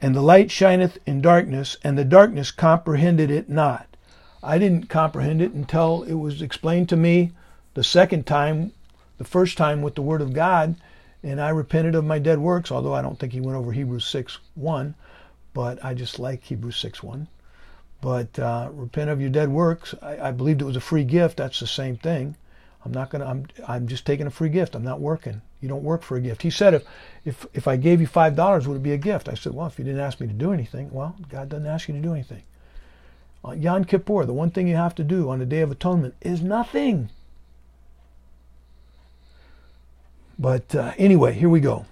And 0.00 0.14
the 0.14 0.22
light 0.22 0.50
shineth 0.50 0.96
in 1.06 1.20
darkness, 1.20 1.76
and 1.82 1.98
the 1.98 2.04
darkness 2.04 2.52
comprehended 2.52 3.30
it 3.30 3.48
not. 3.48 3.88
I 4.44 4.58
didn't 4.58 4.88
comprehend 4.88 5.42
it 5.42 5.52
until 5.52 6.04
it 6.04 6.14
was 6.14 6.40
explained 6.40 6.88
to 6.90 6.96
me 6.96 7.32
the 7.74 7.84
second 7.84 8.26
time, 8.26 8.70
the 9.18 9.24
first 9.24 9.58
time 9.58 9.82
with 9.82 9.96
the 9.96 10.02
Word 10.02 10.20
of 10.20 10.32
God, 10.32 10.76
and 11.22 11.40
I 11.40 11.48
repented 11.48 11.96
of 11.96 12.04
my 12.04 12.20
dead 12.20 12.38
works, 12.38 12.70
although 12.70 12.94
I 12.94 13.02
don't 13.02 13.18
think 13.18 13.32
he 13.32 13.40
went 13.40 13.56
over 13.56 13.72
Hebrews 13.72 14.04
6 14.04 14.38
1, 14.54 14.94
but 15.54 15.84
I 15.84 15.94
just 15.94 16.18
like 16.18 16.42
Hebrews 16.44 16.76
6 16.76 17.02
1. 17.02 17.28
But 18.00 18.38
uh, 18.38 18.68
repent 18.72 19.10
of 19.10 19.20
your 19.20 19.30
dead 19.30 19.48
works. 19.48 19.94
I, 20.02 20.28
I 20.28 20.30
believed 20.32 20.60
it 20.60 20.66
was 20.66 20.76
a 20.76 20.80
free 20.80 21.04
gift. 21.04 21.36
That's 21.36 21.60
the 21.60 21.66
same 21.66 21.96
thing. 21.96 22.34
I'm 22.84 22.92
not 22.92 23.10
gonna. 23.10 23.26
I'm. 23.26 23.46
I'm 23.68 23.86
just 23.86 24.04
taking 24.04 24.26
a 24.26 24.30
free 24.30 24.48
gift. 24.48 24.74
I'm 24.74 24.82
not 24.82 25.00
working. 25.00 25.40
You 25.60 25.68
don't 25.68 25.84
work 25.84 26.02
for 26.02 26.16
a 26.16 26.20
gift. 26.20 26.42
He 26.42 26.50
said, 26.50 26.74
if 26.74 26.84
if 27.24 27.46
if 27.54 27.68
I 27.68 27.76
gave 27.76 28.00
you 28.00 28.08
five 28.08 28.34
dollars, 28.34 28.66
would 28.66 28.78
it 28.78 28.82
be 28.82 28.92
a 28.92 28.98
gift? 28.98 29.28
I 29.28 29.34
said, 29.34 29.54
well, 29.54 29.68
if 29.68 29.78
you 29.78 29.84
didn't 29.84 30.00
ask 30.00 30.18
me 30.18 30.26
to 30.26 30.32
do 30.32 30.52
anything, 30.52 30.90
well, 30.90 31.14
God 31.28 31.48
doesn't 31.48 31.66
ask 31.66 31.86
you 31.86 31.94
to 31.94 32.00
do 32.00 32.12
anything. 32.12 32.42
On 33.44 33.60
Yom 33.60 33.84
Kippur, 33.84 34.24
the 34.24 34.32
one 34.32 34.50
thing 34.50 34.66
you 34.66 34.76
have 34.76 34.96
to 34.96 35.04
do 35.04 35.30
on 35.30 35.38
the 35.38 35.46
Day 35.46 35.60
of 35.60 35.70
Atonement 35.70 36.14
is 36.20 36.42
nothing. 36.42 37.08
But 40.38 40.74
uh, 40.74 40.92
anyway, 40.98 41.34
here 41.34 41.48
we 41.48 41.60
go. 41.60 41.86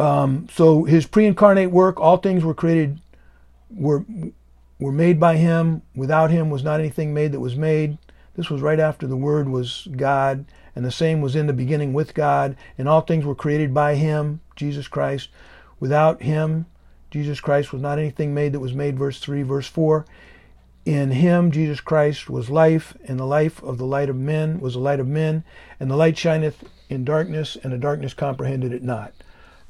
Um, 0.00 0.48
so 0.50 0.84
his 0.84 1.06
pre-incarnate 1.06 1.70
work, 1.70 2.00
all 2.00 2.16
things 2.16 2.42
were 2.42 2.54
created, 2.54 3.00
were 3.70 4.04
were 4.78 4.92
made 4.92 5.20
by 5.20 5.36
him. 5.36 5.82
Without 5.94 6.30
him 6.30 6.48
was 6.48 6.64
not 6.64 6.80
anything 6.80 7.12
made 7.12 7.32
that 7.32 7.40
was 7.40 7.54
made. 7.54 7.98
This 8.34 8.48
was 8.48 8.62
right 8.62 8.80
after 8.80 9.06
the 9.06 9.16
Word 9.16 9.50
was 9.50 9.86
God, 9.94 10.46
and 10.74 10.86
the 10.86 10.90
same 10.90 11.20
was 11.20 11.36
in 11.36 11.46
the 11.46 11.52
beginning 11.52 11.92
with 11.92 12.14
God, 12.14 12.56
and 12.78 12.88
all 12.88 13.02
things 13.02 13.26
were 13.26 13.34
created 13.34 13.74
by 13.74 13.96
him, 13.96 14.40
Jesus 14.56 14.88
Christ. 14.88 15.28
Without 15.78 16.22
him, 16.22 16.64
Jesus 17.10 17.40
Christ 17.40 17.70
was 17.70 17.82
not 17.82 17.98
anything 17.98 18.32
made 18.32 18.54
that 18.54 18.60
was 18.60 18.72
made. 18.72 18.98
Verse 18.98 19.20
3, 19.20 19.42
verse 19.42 19.66
4. 19.66 20.06
In 20.86 21.10
him, 21.10 21.50
Jesus 21.50 21.80
Christ, 21.80 22.30
was 22.30 22.48
life, 22.48 22.96
and 23.04 23.20
the 23.20 23.26
life 23.26 23.62
of 23.62 23.76
the 23.76 23.84
light 23.84 24.08
of 24.08 24.16
men 24.16 24.60
was 24.60 24.72
the 24.72 24.80
light 24.80 25.00
of 25.00 25.06
men, 25.06 25.44
and 25.78 25.90
the 25.90 25.96
light 25.96 26.16
shineth 26.16 26.64
in 26.88 27.04
darkness, 27.04 27.58
and 27.62 27.70
the 27.70 27.78
darkness 27.78 28.14
comprehended 28.14 28.72
it 28.72 28.82
not. 28.82 29.12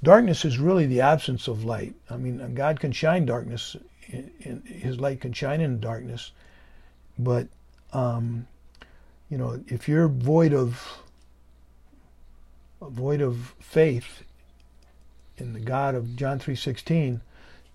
Darkness 0.03 0.45
is 0.45 0.59
really 0.59 0.87
the 0.87 1.03
absence 1.03 1.47
of 1.47 1.65
light. 1.65 1.95
I 2.09 2.17
mean, 2.17 2.55
God 2.55 2.81
can 2.81 2.93
shine 2.93 3.27
darkness, 3.27 3.77
in, 4.09 4.63
His 4.65 4.99
light 4.99 5.21
can 5.21 5.33
shine 5.33 5.61
in 5.61 5.79
darkness, 5.79 6.33
but 7.19 7.49
um, 7.93 8.47
you 9.29 9.37
know, 9.37 9.63
if 9.67 9.89
you're 9.89 10.09
void 10.09 10.55
of 10.55 11.03
void 12.81 13.21
of 13.21 13.55
faith 13.61 14.23
in 15.37 15.53
the 15.53 15.61
God 15.61 15.95
of 15.95 16.17
John 16.17 16.39
three 16.39 16.57
sixteen, 16.57 17.21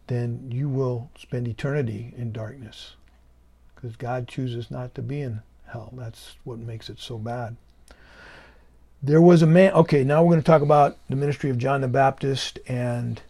then 0.07 0.49
you 0.51 0.67
will 0.67 1.11
spend 1.17 1.47
eternity 1.47 2.13
in 2.17 2.31
darkness, 2.31 2.95
because 3.75 3.95
God 3.95 4.27
chooses 4.27 4.71
not 4.71 4.95
to 4.95 5.03
be 5.03 5.21
in 5.21 5.41
hell. 5.67 5.91
That's 5.93 6.37
what 6.43 6.57
makes 6.57 6.89
it 6.89 6.99
so 6.99 7.19
bad. 7.19 7.55
There 9.05 9.21
was 9.21 9.43
a 9.43 9.47
man. 9.47 9.71
Okay, 9.73 10.03
now 10.03 10.23
we're 10.23 10.31
going 10.31 10.41
to 10.41 10.45
talk 10.45 10.63
about 10.63 10.97
the 11.09 11.15
ministry 11.15 11.51
of 11.51 11.59
John 11.59 11.81
the 11.81 11.87
Baptist 11.87 12.57
and 12.67 13.21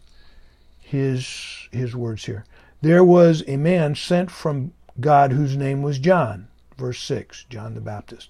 his 0.79 1.67
his 1.69 1.93
words 1.93 2.23
here. 2.23 2.45
There 2.81 3.03
was 3.03 3.43
a 3.45 3.57
man 3.57 3.93
sent 3.95 4.31
from 4.31 4.71
God 5.01 5.33
whose 5.33 5.57
name 5.57 5.81
was 5.81 5.99
John. 5.99 6.47
Verse 6.77 7.01
six, 7.01 7.45
John 7.49 7.73
the 7.73 7.81
Baptist. 7.81 8.29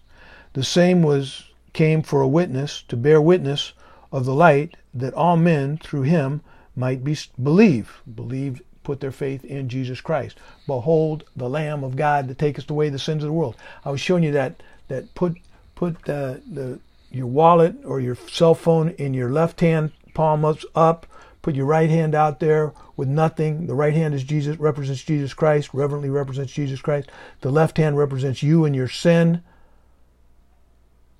The 0.53 0.63
same 0.63 1.03
was 1.03 1.51
came 1.71 2.01
for 2.01 2.23
a 2.23 2.27
witness 2.27 2.81
to 2.87 2.97
bear 2.97 3.21
witness 3.21 3.73
of 4.11 4.25
the 4.25 4.33
light 4.33 4.75
that 4.91 5.13
all 5.13 5.37
men 5.37 5.77
through 5.77 6.01
him 6.01 6.41
might 6.75 7.03
be 7.03 7.15
believe 7.43 8.01
believe 8.15 8.59
put 8.81 9.01
their 9.01 9.11
faith 9.11 9.45
in 9.45 9.69
Jesus 9.69 10.01
Christ. 10.01 10.39
Behold 10.65 11.25
the 11.35 11.49
Lamb 11.49 11.83
of 11.83 11.95
God 11.95 12.27
that 12.27 12.39
taketh 12.39 12.67
away 12.71 12.89
the 12.89 12.97
sins 12.97 13.21
of 13.21 13.27
the 13.27 13.33
world. 13.33 13.55
I 13.83 13.91
was 13.91 14.01
showing 14.01 14.23
you 14.23 14.31
that 14.31 14.63
that 14.87 15.13
put 15.13 15.37
put 15.75 16.01
the 16.05 16.41
the 16.51 16.79
your 17.11 17.27
wallet 17.27 17.75
or 17.85 17.99
your 17.99 18.15
cell 18.15 18.55
phone 18.55 18.89
in 18.91 19.13
your 19.13 19.31
left 19.31 19.61
hand 19.61 19.91
palm 20.13 20.45
up, 20.75 21.05
put 21.41 21.55
your 21.55 21.65
right 21.65 21.89
hand 21.89 22.15
out 22.15 22.39
there 22.39 22.73
with 22.95 23.07
nothing. 23.07 23.67
The 23.67 23.75
right 23.75 23.93
hand 23.93 24.13
is 24.13 24.23
Jesus, 24.23 24.57
represents 24.57 25.03
Jesus 25.03 25.33
Christ, 25.33 25.73
reverently 25.73 26.09
represents 26.09 26.53
Jesus 26.53 26.81
Christ. 26.81 27.11
The 27.41 27.51
left 27.51 27.77
hand 27.77 27.97
represents 27.97 28.41
you 28.41 28.65
and 28.65 28.75
your 28.75 28.87
sin. 28.87 29.43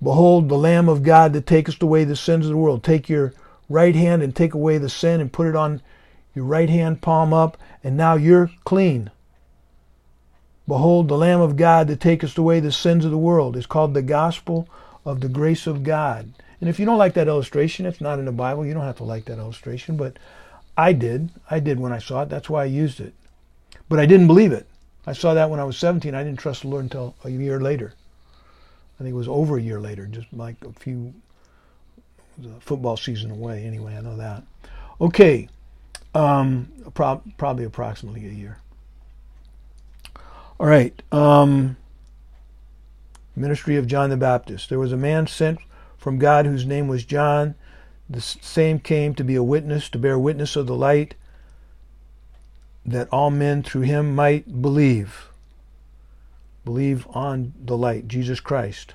Behold, 0.02 0.48
the 0.48 0.58
Lamb 0.58 0.88
of 0.88 1.02
God 1.02 1.32
that 1.32 1.46
taketh 1.46 1.80
away 1.80 2.04
the 2.04 2.16
sins 2.16 2.46
of 2.46 2.50
the 2.50 2.56
world. 2.56 2.82
Take 2.82 3.08
your 3.08 3.32
right 3.68 3.94
hand 3.94 4.22
and 4.22 4.34
take 4.34 4.54
away 4.54 4.78
the 4.78 4.88
sin 4.88 5.20
and 5.20 5.32
put 5.32 5.46
it 5.46 5.56
on 5.56 5.80
your 6.34 6.44
right 6.44 6.68
hand 6.68 7.00
palm 7.00 7.32
up, 7.32 7.56
and 7.82 7.96
now 7.96 8.14
you're 8.14 8.50
clean. 8.64 9.10
Behold, 10.68 11.08
the 11.08 11.16
Lamb 11.16 11.40
of 11.40 11.56
God 11.56 11.86
that 11.88 12.00
taketh 12.00 12.36
away 12.36 12.60
the 12.60 12.72
sins 12.72 13.04
of 13.04 13.10
the 13.10 13.18
world. 13.18 13.56
is 13.56 13.66
called 13.66 13.94
the 13.94 14.02
gospel 14.02 14.68
of 15.06 15.20
the 15.20 15.28
grace 15.28 15.66
of 15.66 15.82
God. 15.82 16.34
And 16.60 16.68
if 16.68 16.78
you 16.78 16.84
don't 16.84 16.98
like 16.98 17.14
that 17.14 17.28
illustration, 17.28 17.86
it's 17.86 18.00
not 18.00 18.18
in 18.18 18.24
the 18.24 18.32
Bible. 18.32 18.66
You 18.66 18.74
don't 18.74 18.82
have 18.82 18.96
to 18.98 19.04
like 19.04 19.24
that 19.26 19.38
illustration, 19.38 19.96
but 19.96 20.18
I 20.76 20.92
did. 20.92 21.30
I 21.50 21.60
did 21.60 21.80
when 21.80 21.92
I 21.92 21.98
saw 21.98 22.22
it. 22.22 22.28
That's 22.28 22.50
why 22.50 22.62
I 22.62 22.66
used 22.66 23.00
it. 23.00 23.14
But 23.88 24.00
I 24.00 24.06
didn't 24.06 24.26
believe 24.26 24.52
it. 24.52 24.66
I 25.06 25.12
saw 25.12 25.32
that 25.34 25.48
when 25.48 25.60
I 25.60 25.64
was 25.64 25.78
17. 25.78 26.14
I 26.14 26.24
didn't 26.24 26.40
trust 26.40 26.62
the 26.62 26.68
Lord 26.68 26.84
until 26.84 27.14
a 27.24 27.30
year 27.30 27.60
later. 27.60 27.94
I 28.98 29.04
think 29.04 29.12
it 29.12 29.16
was 29.16 29.28
over 29.28 29.56
a 29.56 29.62
year 29.62 29.80
later, 29.80 30.06
just 30.06 30.26
like 30.32 30.56
a 30.64 30.72
few 30.72 31.14
the 32.38 32.60
football 32.60 32.96
season 32.96 33.30
away. 33.30 33.64
Anyway, 33.64 33.96
I 33.96 34.00
know 34.00 34.16
that. 34.16 34.42
Okay, 35.00 35.48
um, 36.14 36.68
pro- 36.94 37.22
probably 37.36 37.64
approximately 37.64 38.26
a 38.26 38.30
year. 38.32 38.58
All 40.58 40.66
right. 40.66 41.00
Um, 41.12 41.76
ministry 43.36 43.76
of 43.76 43.86
John 43.86 44.10
the 44.10 44.16
Baptist. 44.16 44.68
There 44.68 44.78
was 44.78 44.92
a 44.92 44.96
man 44.96 45.26
sent 45.26 45.58
from 45.96 46.18
God 46.18 46.46
whose 46.46 46.66
name 46.66 46.88
was 46.88 47.04
John. 47.04 47.54
The 48.08 48.20
same 48.20 48.78
came 48.78 49.14
to 49.14 49.24
be 49.24 49.34
a 49.34 49.42
witness, 49.42 49.88
to 49.90 49.98
bear 49.98 50.18
witness 50.18 50.56
of 50.56 50.66
the 50.66 50.74
light, 50.74 51.14
that 52.84 53.08
all 53.10 53.30
men 53.30 53.62
through 53.62 53.82
him 53.82 54.14
might 54.14 54.62
believe. 54.62 55.28
Believe 56.64 57.06
on 57.10 57.52
the 57.62 57.76
light, 57.76 58.08
Jesus 58.08 58.40
Christ. 58.40 58.94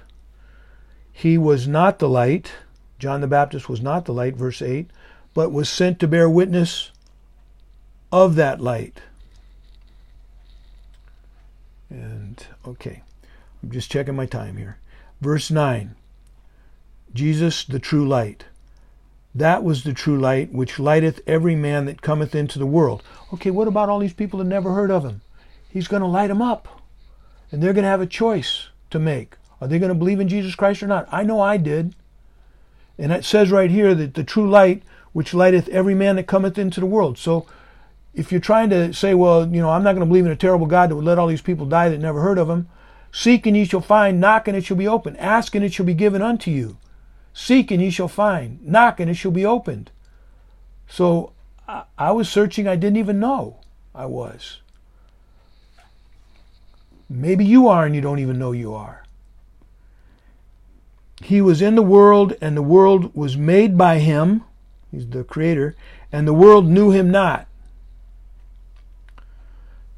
He 1.12 1.38
was 1.38 1.68
not 1.68 2.00
the 2.00 2.10
light, 2.10 2.54
John 3.00 3.22
the 3.22 3.28
Baptist 3.28 3.68
was 3.68 3.82
not 3.82 4.06
the 4.06 4.14
light, 4.14 4.36
verse 4.36 4.62
8, 4.62 4.90
but 5.34 5.52
was 5.52 5.70
sent 5.70 6.00
to 6.00 6.08
bear 6.08 6.30
witness 6.30 6.92
of 8.12 8.36
that 8.36 8.62
light. 8.62 9.02
And, 11.90 12.46
okay. 12.66 13.04
I'm 13.62 13.72
just 13.72 13.92
checking 13.92 14.16
my 14.16 14.26
time 14.26 14.58
here. 14.58 14.78
Verse 15.20 15.52
9 15.52 15.96
Jesus, 17.14 17.66
the 17.66 17.80
true 17.80 18.08
light. 18.08 18.46
That 19.36 19.64
was 19.64 19.84
the 19.84 19.94
true 19.94 20.20
light 20.20 20.52
which 20.52 20.80
lighteth 20.80 21.22
every 21.28 21.56
man 21.56 21.86
that 21.86 22.02
cometh 22.02 22.36
into 22.36 22.60
the 22.60 22.66
world. 22.66 23.04
Okay, 23.34 23.52
what 23.52 23.68
about 23.68 23.90
all 23.90 24.00
these 24.00 24.14
people 24.14 24.40
that 24.40 24.46
never 24.46 24.74
heard 24.74 24.92
of 24.92 25.06
him? 25.06 25.22
He's 25.70 25.88
going 25.88 26.02
to 26.02 26.08
light 26.08 26.28
them 26.28 26.42
up. 26.42 26.82
And 27.52 27.62
they're 27.62 27.74
going 27.74 27.84
to 27.84 27.90
have 27.90 28.02
a 28.02 28.08
choice 28.08 28.68
to 28.90 29.00
make. 29.00 29.36
Are 29.60 29.68
they 29.68 29.80
going 29.80 29.90
to 29.90 29.96
believe 29.96 30.20
in 30.20 30.28
Jesus 30.28 30.56
Christ 30.56 30.82
or 30.82 30.88
not? 30.88 31.08
I 31.12 31.24
know 31.24 31.40
I 31.40 31.58
did. 31.58 31.96
And 32.98 33.12
it 33.12 33.26
says 33.26 33.52
right 33.52 33.72
here 33.72 33.94
that 33.96 34.14
the 34.14 34.24
true 34.24 34.50
light 34.50 34.84
which 35.14 35.34
lighteth 35.34 35.68
every 35.70 35.96
man 35.96 36.16
that 36.16 36.28
cometh 36.28 36.58
into 36.58 36.80
the 36.80 36.86
world. 36.86 37.18
So 37.18 37.46
if 38.14 38.32
you're 38.32 38.42
trying 38.42 38.70
to 38.70 38.94
say, 38.94 39.14
well, 39.14 39.48
you 39.48 39.62
know, 39.62 39.70
I'm 39.70 39.84
not 39.84 39.94
going 39.94 40.02
to 40.02 40.10
believe 40.10 40.26
in 40.26 40.32
a 40.32 40.36
terrible 40.38 40.66
God 40.66 40.90
that 40.90 40.96
would 40.96 41.06
let 41.06 41.20
all 41.20 41.28
these 41.28 41.42
people 41.42 41.66
die 41.66 41.90
that 41.90 42.00
never 42.00 42.22
heard 42.22 42.38
of 42.38 42.50
him, 42.50 42.70
Seek 43.12 43.46
and 43.46 43.58
ye 43.58 43.66
shall 43.66 43.82
find, 43.82 44.20
knock 44.20 44.48
and 44.48 44.56
it 44.56 44.64
shall 44.64 44.78
be 44.78 44.88
opened, 44.88 45.18
ask 45.18 45.54
and 45.56 45.66
it 45.66 45.74
shall 45.74 45.86
be 45.86 45.94
given 45.94 46.22
unto 46.22 46.50
you. 46.50 46.78
Seek 47.34 47.72
and 47.72 47.82
ye 47.82 47.90
shall 47.90 48.08
find, 48.08 48.66
knock 48.66 49.00
and 49.00 49.10
it 49.10 49.16
shall 49.16 49.32
be 49.32 49.46
opened. 49.46 49.92
So 50.88 51.34
I, 51.68 51.84
I 51.98 52.12
was 52.12 52.30
searching, 52.30 52.68
I 52.68 52.76
didn't 52.76 52.98
even 52.98 53.20
know 53.20 53.58
I 53.94 54.06
was. 54.06 54.62
Maybe 57.10 57.44
you 57.44 57.68
are 57.68 57.86
and 57.86 57.94
you 57.94 58.02
don't 58.02 58.20
even 58.20 58.40
know 58.40 58.54
you 58.54 58.74
are. 58.74 59.04
He 61.22 61.42
was 61.42 61.62
in 61.62 61.76
the 61.76 61.84
world, 61.84 62.34
and 62.42 62.58
the 62.58 62.64
world 62.64 63.16
was 63.16 63.38
made 63.38 63.78
by 63.78 64.00
him. 64.00 64.44
He's 64.90 65.08
the 65.08 65.24
creator, 65.24 65.76
and 66.12 66.28
the 66.28 66.34
world 66.34 66.66
knew 66.66 66.90
him 66.90 67.12
not. 67.12 67.48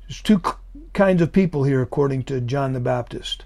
There's 0.07 0.21
two 0.21 0.41
kinds 0.93 1.21
of 1.21 1.31
people 1.31 1.63
here, 1.63 1.81
according 1.81 2.23
to 2.23 2.41
John 2.41 2.73
the 2.73 2.79
Baptist. 2.79 3.45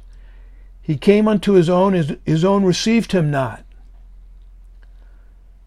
He 0.81 0.97
came 0.97 1.27
unto 1.27 1.53
his 1.53 1.69
own, 1.69 1.93
his, 1.93 2.13
his 2.25 2.45
own 2.45 2.63
received 2.63 3.11
him 3.11 3.29
not. 3.29 3.63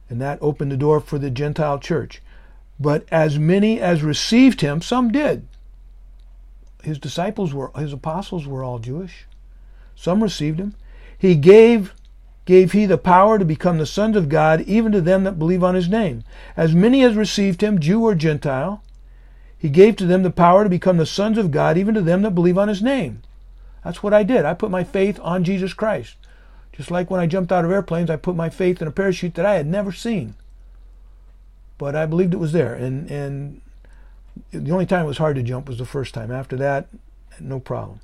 And 0.09 0.21
that 0.21 0.38
opened 0.40 0.73
the 0.73 0.76
door 0.76 1.00
for 1.00 1.19
the 1.19 1.31
Gentile 1.31 1.79
church. 1.79 2.23
But 2.79 3.07
as 3.12 3.38
many 3.38 3.81
as 3.81 4.02
received 4.02 4.62
him, 4.62 4.81
some 4.81 5.12
did. 5.12 5.47
His 6.83 6.99
disciples 6.99 7.52
were, 7.52 7.71
his 7.76 7.93
apostles 7.93 8.47
were 8.47 8.64
all 8.64 8.79
Jewish. 8.79 9.26
Some 9.95 10.23
received 10.23 10.59
him. 10.59 10.75
He 11.17 11.35
gave 11.35 11.95
gave 12.47 12.73
he 12.73 12.87
the 12.87 12.99
power 12.99 13.38
to 13.38 13.45
become 13.45 13.79
the 13.79 13.87
sons 13.87 14.17
of 14.17 14.29
God, 14.29 14.62
even 14.62 14.90
to 14.90 15.00
them 15.00 15.25
that 15.25 15.38
believe 15.38 15.62
on 15.62 15.75
his 15.75 15.88
name. 15.88 16.25
As 16.57 16.75
many 16.75 17.05
as 17.05 17.14
received 17.14 17.62
him, 17.62 17.79
Jew 17.79 18.02
or 18.02 18.14
Gentile, 18.14 18.83
he 19.61 19.69
gave 19.69 19.97
to 19.97 20.07
them 20.07 20.23
the 20.23 20.31
power 20.31 20.64
to 20.64 20.71
become 20.71 20.97
the 20.97 21.05
sons 21.05 21.37
of 21.37 21.50
God, 21.50 21.76
even 21.76 21.95
to 21.95 22.00
them 22.00 22.23
that 22.23 22.35
believe 22.35 22.57
on 22.57 22.69
his 22.69 22.83
name. 22.83 23.21
That's 23.85 24.02
what 24.02 24.14
I 24.14 24.23
did. 24.23 24.47
I 24.47 24.55
put 24.55 24.71
my 24.71 24.85
faith 24.85 25.21
on 25.23 25.45
Jesus 25.45 25.75
Christ. 25.75 26.17
Just 26.73 26.90
like 26.90 27.11
when 27.11 27.21
I 27.21 27.26
jumped 27.26 27.52
out 27.52 27.67
of 27.67 27.71
airplanes, 27.71 28.09
I 28.09 28.17
put 28.17 28.35
my 28.35 28.49
faith 28.49 28.81
in 28.81 28.88
a 28.88 28.90
parachute 28.90 29.35
that 29.35 29.45
I 29.45 29.57
had 29.57 29.67
never 29.67 29.93
seen. 29.93 30.35
But 31.76 31.95
I 31.95 32.07
believed 32.07 32.33
it 32.33 32.38
was 32.38 32.52
there. 32.52 32.73
And, 32.73 33.11
and 33.11 33.61
the 34.50 34.71
only 34.71 34.87
time 34.87 35.05
it 35.05 35.09
was 35.09 35.19
hard 35.19 35.37
to 35.37 35.43
jump 35.43 35.69
was 35.69 35.76
the 35.76 35.85
first 35.85 36.14
time. 36.14 36.31
After 36.31 36.57
that, 36.57 36.88
no 37.38 37.61
problem. 37.61 38.00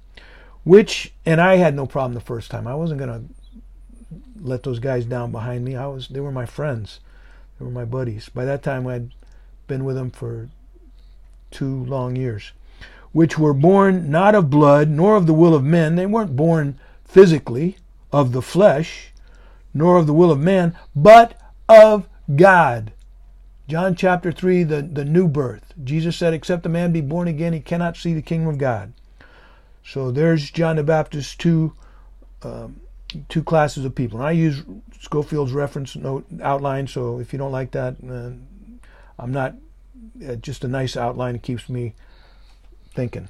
Which, 0.63 1.15
and 1.25 1.41
I 1.41 1.57
had 1.57 1.75
no 1.75 1.87
problem 1.87 2.13
the 2.13 2.21
first 2.21 2.51
time. 2.51 2.67
I 2.67 2.75
wasn't 2.75 2.99
going 2.99 3.11
to 3.11 4.13
let 4.43 4.63
those 4.63 4.79
guys 4.79 5.07
down 5.07 5.33
behind 5.33 5.65
me. 5.65 5.75
I 5.75 5.87
was, 5.87 6.09
they 6.09 6.21
were 6.21 6.33
my 6.33 6.45
friends. 6.45 7.01
They 7.59 7.65
were 7.65 7.71
my 7.71 7.87
buddies. 7.87 8.29
By 8.29 8.45
that 8.45 8.63
time, 8.63 8.87
I'd 8.87 9.15
been 9.67 9.87
with 9.87 9.97
them 9.97 10.11
for 10.11 10.51
two 11.51 11.85
long 11.85 12.17
years. 12.17 12.53
Which 13.13 13.39
were 13.39 13.55
born 13.55 14.11
not 14.11 14.35
of 14.35 14.51
blood, 14.51 14.89
nor 14.89 15.17
of 15.17 15.27
the 15.27 15.35
will 15.35 15.55
of 15.55 15.65
men. 15.65 15.97
They 15.97 16.07
weren't 16.07 16.37
born 16.37 16.79
physically 17.05 17.79
of 18.13 18.33
the 18.33 18.43
flesh, 18.43 19.13
nor 19.73 19.97
of 19.97 20.07
the 20.07 20.13
will 20.13 20.31
of 20.31 20.41
man, 20.41 20.77
but 20.95 21.41
of 21.69 22.09
God. 22.35 22.93
John 23.69 23.97
chapter 23.97 24.31
3, 24.31 24.63
the, 24.63 24.83
the 24.83 25.05
new 25.05 25.27
birth. 25.27 25.75
Jesus 25.83 26.17
said, 26.17 26.35
Except 26.35 26.67
a 26.67 26.69
man 26.69 26.93
be 26.93 27.01
born 27.01 27.27
again, 27.27 27.53
he 27.53 27.61
cannot 27.61 27.97
see 27.97 28.15
the 28.15 28.23
kingdom 28.23 28.49
of 28.49 28.59
God. 28.59 28.93
So 29.85 30.11
there's 30.11 30.51
John 30.51 30.77
the 30.77 30.85
Baptist's 30.85 31.35
two, 31.35 31.73
um, 32.43 32.81
two 33.29 33.43
classes 33.43 33.85
of 33.85 33.95
people. 33.95 34.19
And 34.19 34.29
I 34.29 34.33
use 34.33 34.63
Scofield's 35.01 35.53
reference 35.53 35.97
note 35.97 36.27
outline, 36.43 36.87
so 36.87 37.19
if 37.19 37.33
you 37.33 37.39
don't 37.39 37.53
like 37.53 37.73
that, 37.73 37.97
uh, 38.09 38.31
I'm 39.19 39.33
not, 39.33 39.55
Uh, 40.27 40.37
just 40.37 40.65
a 40.65 40.69
nice 40.69 40.97
outline 40.97 41.39
keeps 41.39 41.69
me 41.69 41.95
thinking. 42.95 43.29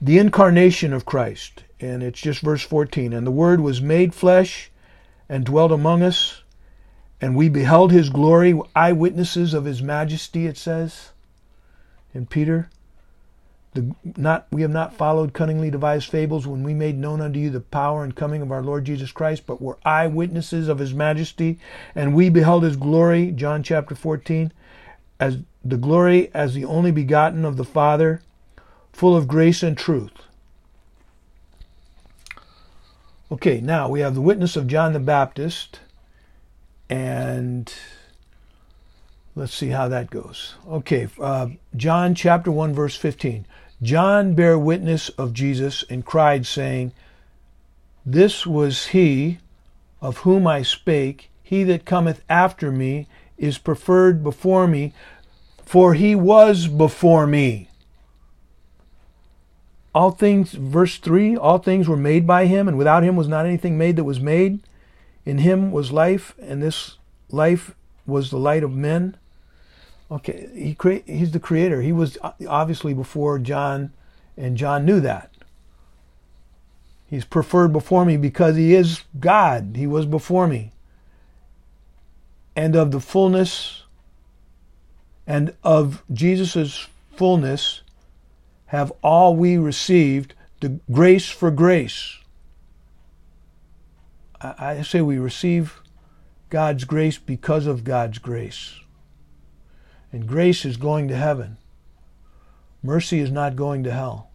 The 0.00 0.18
incarnation 0.18 0.92
of 0.92 1.04
Christ, 1.04 1.64
and 1.80 2.02
it's 2.02 2.20
just 2.20 2.40
verse 2.40 2.62
14. 2.62 3.12
And 3.12 3.26
the 3.26 3.30
Word 3.30 3.60
was 3.60 3.80
made 3.80 4.14
flesh 4.14 4.70
and 5.28 5.44
dwelt 5.44 5.72
among 5.72 6.02
us, 6.02 6.42
and 7.20 7.36
we 7.36 7.48
beheld 7.48 7.92
his 7.92 8.08
glory, 8.08 8.58
eyewitnesses 8.74 9.52
of 9.52 9.64
his 9.64 9.82
majesty, 9.82 10.46
it 10.46 10.56
says 10.56 11.10
in 12.14 12.26
Peter. 12.26 12.70
The, 13.72 13.94
not 14.16 14.48
we 14.50 14.62
have 14.62 14.70
not 14.72 14.94
followed 14.94 15.32
cunningly 15.32 15.70
devised 15.70 16.10
fables 16.10 16.44
when 16.44 16.64
we 16.64 16.74
made 16.74 16.98
known 16.98 17.20
unto 17.20 17.38
you 17.38 17.50
the 17.50 17.60
power 17.60 18.02
and 18.02 18.16
coming 18.16 18.42
of 18.42 18.50
our 18.50 18.62
Lord 18.62 18.84
Jesus 18.84 19.12
Christ, 19.12 19.46
but 19.46 19.62
were 19.62 19.78
eyewitnesses 19.84 20.66
of 20.66 20.80
his 20.80 20.92
majesty, 20.92 21.60
and 21.94 22.14
we 22.14 22.30
beheld 22.30 22.64
his 22.64 22.76
glory, 22.76 23.30
John 23.30 23.62
chapter 23.62 23.94
14, 23.94 24.52
as 25.20 25.38
the 25.62 25.76
glory 25.76 26.30
as 26.34 26.54
the 26.54 26.64
only 26.64 26.90
begotten 26.90 27.44
of 27.44 27.56
the 27.56 27.64
Father, 27.64 28.22
full 28.92 29.14
of 29.16 29.28
grace 29.28 29.62
and 29.62 29.76
truth. 29.76 30.12
Okay, 33.30 33.60
now 33.60 33.88
we 33.88 34.00
have 34.00 34.14
the 34.14 34.20
witness 34.20 34.56
of 34.56 34.66
John 34.66 34.92
the 34.92 34.98
Baptist, 34.98 35.80
and 36.88 37.72
let's 39.36 39.54
see 39.54 39.68
how 39.68 39.86
that 39.88 40.10
goes. 40.10 40.56
Okay, 40.66 41.08
uh, 41.20 41.48
John 41.76 42.14
chapter 42.16 42.50
1, 42.50 42.74
verse 42.74 42.96
15. 42.96 43.46
John 43.82 44.34
bare 44.34 44.58
witness 44.58 45.10
of 45.10 45.32
Jesus 45.32 45.84
and 45.88 46.04
cried, 46.04 46.44
saying, 46.44 46.92
This 48.04 48.46
was 48.46 48.88
he 48.88 49.38
of 50.00 50.18
whom 50.18 50.46
I 50.46 50.62
spake. 50.62 51.30
He 51.42 51.62
that 51.64 51.84
cometh 51.84 52.22
after 52.28 52.72
me 52.72 53.06
is 53.40 53.58
preferred 53.58 54.22
before 54.22 54.68
me, 54.68 54.92
for 55.64 55.94
he 55.94 56.14
was 56.14 56.68
before 56.68 57.26
me. 57.26 57.68
All 59.92 60.12
things, 60.12 60.52
verse 60.52 60.98
3, 60.98 61.36
all 61.36 61.58
things 61.58 61.88
were 61.88 61.96
made 61.96 62.26
by 62.26 62.46
him, 62.46 62.68
and 62.68 62.78
without 62.78 63.02
him 63.02 63.16
was 63.16 63.26
not 63.26 63.46
anything 63.46 63.76
made 63.76 63.96
that 63.96 64.04
was 64.04 64.20
made. 64.20 64.60
In 65.24 65.38
him 65.38 65.72
was 65.72 65.90
life, 65.90 66.34
and 66.40 66.62
this 66.62 66.98
life 67.30 67.74
was 68.06 68.30
the 68.30 68.38
light 68.38 68.62
of 68.62 68.72
men. 68.72 69.16
Okay, 70.10 70.48
he 70.54 70.74
cre- 70.74 71.06
he's 71.06 71.32
the 71.32 71.40
creator. 71.40 71.82
He 71.82 71.92
was 71.92 72.18
uh, 72.22 72.32
obviously 72.46 72.94
before 72.94 73.38
John, 73.38 73.92
and 74.36 74.56
John 74.56 74.84
knew 74.84 75.00
that. 75.00 75.30
He's 77.06 77.24
preferred 77.24 77.72
before 77.72 78.04
me 78.04 78.16
because 78.16 78.56
he 78.56 78.74
is 78.74 79.02
God. 79.18 79.74
He 79.76 79.86
was 79.86 80.06
before 80.06 80.46
me. 80.46 80.72
And 82.56 82.76
of 82.76 82.90
the 82.90 83.00
fullness 83.00 83.84
and 85.26 85.54
of 85.62 86.02
Jesus' 86.12 86.88
fullness 87.14 87.82
have 88.66 88.92
all 89.02 89.36
we 89.36 89.56
received 89.56 90.34
the 90.60 90.80
grace 90.90 91.28
for 91.28 91.50
grace. 91.50 92.18
I, 94.40 94.82
say 94.82 95.02
we 95.02 95.18
receive 95.18 95.80
God's 96.48 96.84
grace 96.84 97.18
because 97.18 97.66
of 97.66 97.84
God's 97.84 98.18
grace. 98.18 98.80
And 100.12 100.26
grace 100.26 100.64
is 100.64 100.76
going 100.76 101.08
to 101.08 101.16
heaven. 101.16 101.58
Mercy 102.82 103.20
is 103.20 103.30
not 103.30 103.56
going 103.56 103.84
to 103.84 103.92
hell. 103.92 104.30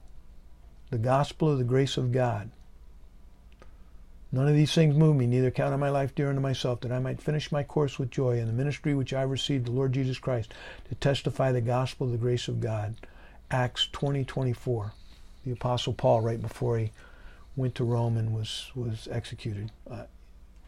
The 0.92 0.98
gospel 0.98 1.52
of 1.52 1.58
the 1.58 1.64
grace 1.64 1.98
of 1.98 2.12
God. 2.12 2.52
None 4.36 4.50
of 4.50 4.54
these 4.54 4.76
things 4.76 4.98
move 4.98 5.16
me, 5.16 5.28
neither 5.28 5.50
count 5.50 5.74
I 5.74 5.78
my 5.78 5.88
life 5.88 6.14
dear 6.14 6.28
unto 6.28 6.42
myself, 6.42 6.82
that 6.82 6.92
I 6.92 7.00
might 7.00 7.22
finish 7.22 7.54
my 7.54 7.64
course 7.64 7.98
with 7.98 8.12
joy 8.12 8.38
in 8.38 8.48
the 8.48 8.52
ministry 8.52 8.94
which 8.94 9.14
I 9.14 9.22
received 9.22 9.66
the 9.66 9.72
Lord 9.72 9.94
Jesus 9.94 10.20
Christ, 10.20 10.54
to 10.90 10.96
testify 10.96 11.54
the 11.54 11.62
gospel 11.62 12.08
of 12.08 12.12
the 12.12 12.18
grace 12.18 12.50
of 12.50 12.60
God. 12.60 12.96
Acts 13.50 13.88
20, 13.94 14.26
24. 14.26 14.92
The 15.46 15.54
Apostle 15.54 15.94
Paul, 15.94 16.20
right 16.20 16.42
before 16.42 16.78
he 16.78 16.92
went 17.56 17.76
to 17.76 17.86
Rome 17.86 18.18
and 18.18 18.36
was, 18.36 18.72
was 18.76 19.08
executed. 19.10 19.72
Uh, 19.90 20.04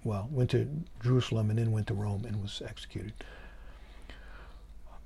well, 0.06 0.30
went 0.32 0.50
to 0.52 0.70
Jerusalem 1.04 1.50
and 1.50 1.60
then 1.60 1.74
went 1.74 1.88
to 1.88 1.94
Rome 1.94 2.24
and 2.24 2.42
was 2.42 2.62
executed. 2.66 3.12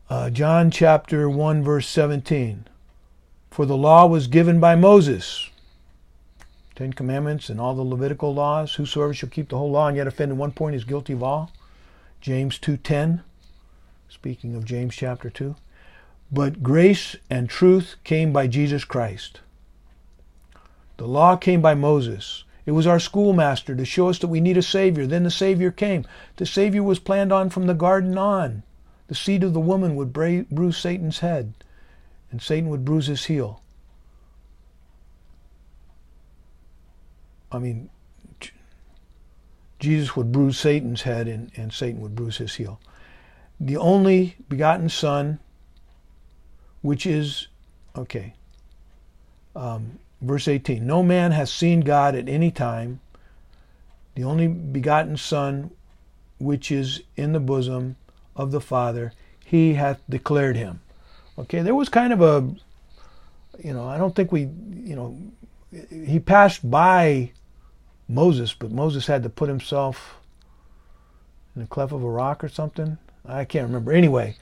Uh, 0.08 0.30
John 0.30 0.70
chapter 0.70 1.28
1, 1.28 1.64
verse 1.64 1.88
17. 1.88 2.68
For 3.50 3.66
the 3.66 3.76
law 3.76 4.06
was 4.06 4.28
given 4.28 4.60
by 4.60 4.76
Moses. 4.76 5.50
Ten 6.76 6.94
Commandments 6.94 7.50
and 7.50 7.60
all 7.60 7.76
the 7.76 7.82
Levitical 7.82 8.34
laws. 8.34 8.76
Whosoever 8.76 9.14
shall 9.14 9.30
keep 9.30 9.50
the 9.50 9.58
whole 9.58 9.72
law 9.72 9.88
and 9.88 9.98
yet 9.98 10.08
offend 10.08 10.32
in 10.32 10.38
one 10.38 10.52
point 10.52 10.76
is 10.76 10.84
guilty 10.84 11.14
of 11.14 11.24
all. 11.24 11.52
James 12.22 12.58
2.10. 12.60 13.22
Speaking 14.10 14.56
of 14.56 14.66
James 14.66 14.96
chapter 14.96 15.30
2. 15.30 15.56
But 16.32 16.64
grace 16.64 17.16
and 17.30 17.50
truth 17.50 17.96
came 18.04 18.32
by 18.32 18.48
Jesus 18.48 18.86
Christ. 18.86 19.42
The 20.98 21.08
law 21.08 21.36
came 21.36 21.62
by 21.62 21.74
Moses. 21.74 22.44
It 22.66 22.72
was 22.72 22.88
our 22.88 23.00
schoolmaster 23.00 23.76
to 23.76 23.86
show 23.86 24.08
us 24.08 24.20
that 24.20 24.28
we 24.28 24.40
need 24.40 24.56
a 24.56 24.62
Savior. 24.62 25.08
Then 25.08 25.24
the 25.24 25.32
Savior 25.32 25.72
came. 25.72 26.06
The 26.38 26.46
Savior 26.46 26.84
was 26.84 27.00
planned 27.00 27.34
on 27.34 27.50
from 27.50 27.68
the 27.68 27.74
garden 27.74 28.18
on. 28.18 28.64
The 29.08 29.16
seed 29.16 29.44
of 29.44 29.54
the 29.54 29.60
woman 29.60 29.96
would 29.96 30.14
bruise 30.14 30.78
Satan's 30.78 31.20
head, 31.20 31.54
and 32.32 32.42
Satan 32.42 32.70
would 32.70 32.86
bruise 32.86 33.08
his 33.08 33.26
heel. 33.26 33.62
I 37.52 37.60
mean, 37.60 37.90
Jesus 39.82 40.16
would 40.16 40.32
bruise 40.32 40.60
Satan's 40.60 41.02
head, 41.02 41.28
and, 41.28 41.52
and 41.58 41.74
Satan 41.74 42.02
would 42.02 42.16
bruise 42.16 42.38
his 42.38 42.56
heel. 42.56 42.80
The 43.60 43.78
only 43.78 44.36
begotten 44.48 44.90
Son, 44.90 45.40
which 46.82 47.06
is, 47.06 47.48
okay, 47.98 48.36
um, 49.56 50.00
verse 50.22 50.48
18 50.48 50.86
No 50.86 51.04
man 51.04 51.32
has 51.32 51.52
seen 51.52 51.82
God 51.82 52.16
at 52.16 52.30
any 52.30 52.52
time. 52.52 53.02
The 54.16 54.24
only 54.24 54.48
begotten 54.48 55.18
Son, 55.18 55.72
which 56.38 56.72
is 56.72 57.02
in 57.16 57.34
the 57.34 57.40
bosom 57.40 57.96
of 58.36 58.52
the 58.52 58.62
Father, 58.62 59.14
he 59.44 59.74
hath 59.74 60.00
declared 60.10 60.58
him. 60.58 60.80
Okay, 61.40 61.62
there 61.62 61.76
was 61.76 61.90
kind 61.90 62.14
of 62.14 62.22
a, 62.22 62.54
you 63.64 63.74
know, 63.74 63.88
I 63.88 63.98
don't 63.98 64.16
think 64.16 64.32
we, 64.32 64.42
you 64.42 64.96
know, 64.96 65.18
he 65.90 66.20
passed 66.20 66.70
by 66.70 67.32
Moses, 68.12 68.54
but 68.54 68.72
Moses 68.72 69.08
had 69.08 69.24
to 69.24 69.30
put 69.30 69.50
himself 69.50 70.18
in 71.56 71.62
the 71.62 71.68
cleft 71.68 71.94
of 71.94 72.04
a 72.04 72.10
rock 72.10 72.44
or 72.44 72.50
something. 72.50 72.98
I 73.26 73.46
can't 73.46 73.68
remember. 73.68 73.92
Anyway, 73.92 74.36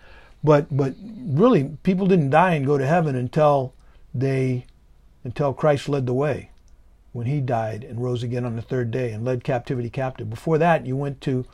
but 0.43 0.75
but 0.75 0.95
really, 1.01 1.77
people 1.83 2.07
didn't 2.07 2.29
die 2.29 2.55
and 2.55 2.65
go 2.65 2.77
to 2.77 2.87
heaven 2.87 3.15
until 3.15 3.73
they, 4.13 4.65
until 5.23 5.53
Christ 5.53 5.89
led 5.89 6.05
the 6.05 6.13
way, 6.13 6.51
when 7.11 7.27
he 7.27 7.41
died 7.41 7.83
and 7.83 8.01
rose 8.01 8.23
again 8.23 8.45
on 8.45 8.55
the 8.55 8.61
third 8.61 8.91
day 8.91 9.11
and 9.11 9.25
led 9.25 9.43
captivity 9.43 9.89
captive. 9.89 10.29
Before 10.29 10.57
that, 10.57 10.85
you 10.85 10.95
went 10.95 11.21
to 11.21 11.45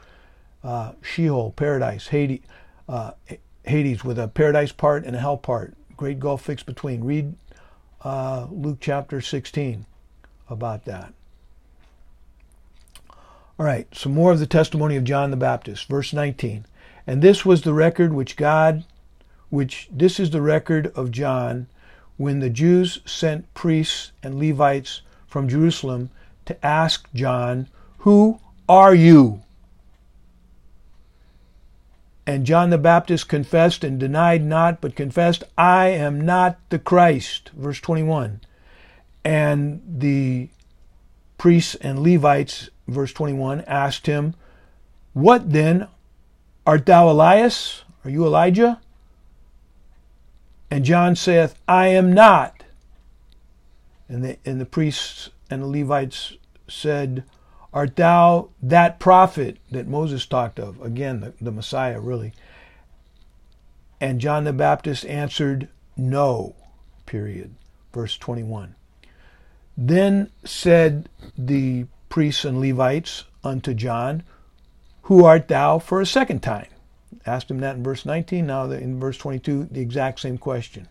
uh, 0.64 0.94
Sheol, 1.02 1.52
paradise, 1.52 2.08
Hades, 2.08 2.42
uh, 2.88 3.12
Hades 3.64 4.04
with 4.04 4.20
a 4.20 4.28
paradise 4.28 4.72
part 4.72 5.04
and 5.06 5.16
a 5.16 5.20
hell 5.20 5.38
part. 5.38 5.76
Great 5.98 6.20
gulf 6.20 6.44
fixed 6.44 6.66
between. 6.66 7.04
Read 7.04 7.36
uh, 8.04 8.48
Luke 8.52 8.78
chapter 8.80 9.22
16 9.22 9.86
about 10.50 10.86
that. 10.86 11.15
All 13.58 13.66
right, 13.66 13.88
some 13.96 14.14
more 14.14 14.34
of 14.34 14.40
the 14.40 14.48
testimony 14.48 14.98
of 14.98 15.06
John 15.06 15.32
the 15.32 15.38
Baptist, 15.38 15.88
verse 15.88 16.12
19. 16.12 16.66
And 17.08 17.22
this 17.22 17.46
was 17.46 17.62
the 17.62 17.74
record 17.74 18.14
which 18.14 18.36
God, 18.36 18.84
which 19.50 19.88
this 19.90 20.20
is 20.20 20.32
the 20.32 20.42
record 20.42 20.92
of 20.96 21.12
John 21.12 21.68
when 22.18 22.40
the 22.40 22.50
Jews 22.50 23.00
sent 23.06 23.54
priests 23.54 24.12
and 24.22 24.40
Levites 24.40 25.02
from 25.26 25.48
Jerusalem 25.48 26.10
to 26.46 26.66
ask 26.66 27.08
John 27.14 27.70
Who 28.00 28.40
are 28.68 28.94
you? 28.96 29.42
And 32.28 32.46
John 32.46 32.72
the 32.72 32.78
Baptist 32.78 33.30
confessed 33.30 33.84
and 33.84 34.00
denied 34.00 34.44
not, 34.44 34.82
but 34.82 34.96
confessed, 34.96 35.44
I 35.58 35.90
am 35.90 36.26
not 36.26 36.58
the 36.70 36.80
Christ. 36.80 37.52
Verse 37.56 37.80
21. 37.80 38.42
And 39.24 39.82
the 39.88 40.50
priests 41.38 41.76
and 41.76 42.00
Levites, 42.00 42.70
verse 42.88 43.14
21, 43.14 43.62
asked 43.62 44.08
him, 44.08 44.36
What 45.14 45.52
then? 45.52 45.88
Art 46.66 46.86
thou 46.86 47.10
Elias? 47.10 47.84
Are 48.04 48.10
you 48.10 48.26
Elijah? 48.26 48.82
And 50.72 50.84
John 50.84 51.16
saith, 51.16 51.56
I 51.68 51.88
am 51.88 52.14
not. 52.14 52.64
And 54.08 54.24
the, 54.24 54.38
and 54.46 54.60
the 54.60 54.66
priests 54.66 55.30
and 55.50 55.62
the 55.62 55.68
Levites 55.68 56.34
said, 56.68 57.24
Art 57.74 57.96
thou 57.96 58.50
that 58.62 59.00
prophet 59.00 59.58
that 59.72 59.88
Moses 59.88 60.26
talked 60.26 60.60
of? 60.60 60.82
Again, 60.82 61.20
the, 61.20 61.34
the 61.42 61.52
Messiah, 61.52 62.00
really. 62.00 62.34
And 64.00 64.22
John 64.22 64.44
the 64.44 64.54
Baptist 64.54 65.06
answered, 65.06 65.68
No, 65.98 66.56
period. 67.06 67.56
Verse 67.94 68.18
21. 68.18 68.76
Then 69.78 70.30
said 70.44 71.10
the 71.38 71.86
priests 72.10 72.46
and 72.46 72.60
Levites 72.60 73.26
unto 73.44 73.74
John, 73.74 74.24
Who 75.04 75.26
art 75.26 75.48
thou 75.48 75.80
for 75.80 76.02
a 76.02 76.06
second 76.06 76.42
time? 76.42 76.68
Asked 77.26 77.50
him 77.50 77.60
that 77.60 77.76
in 77.76 77.84
verse 77.84 78.06
19. 78.06 78.46
Now 78.46 78.70
in 78.70 79.00
verse 79.00 79.18
22, 79.18 79.70
the 79.72 79.82
exact 79.82 80.20
same 80.20 80.38
question. 80.38 80.88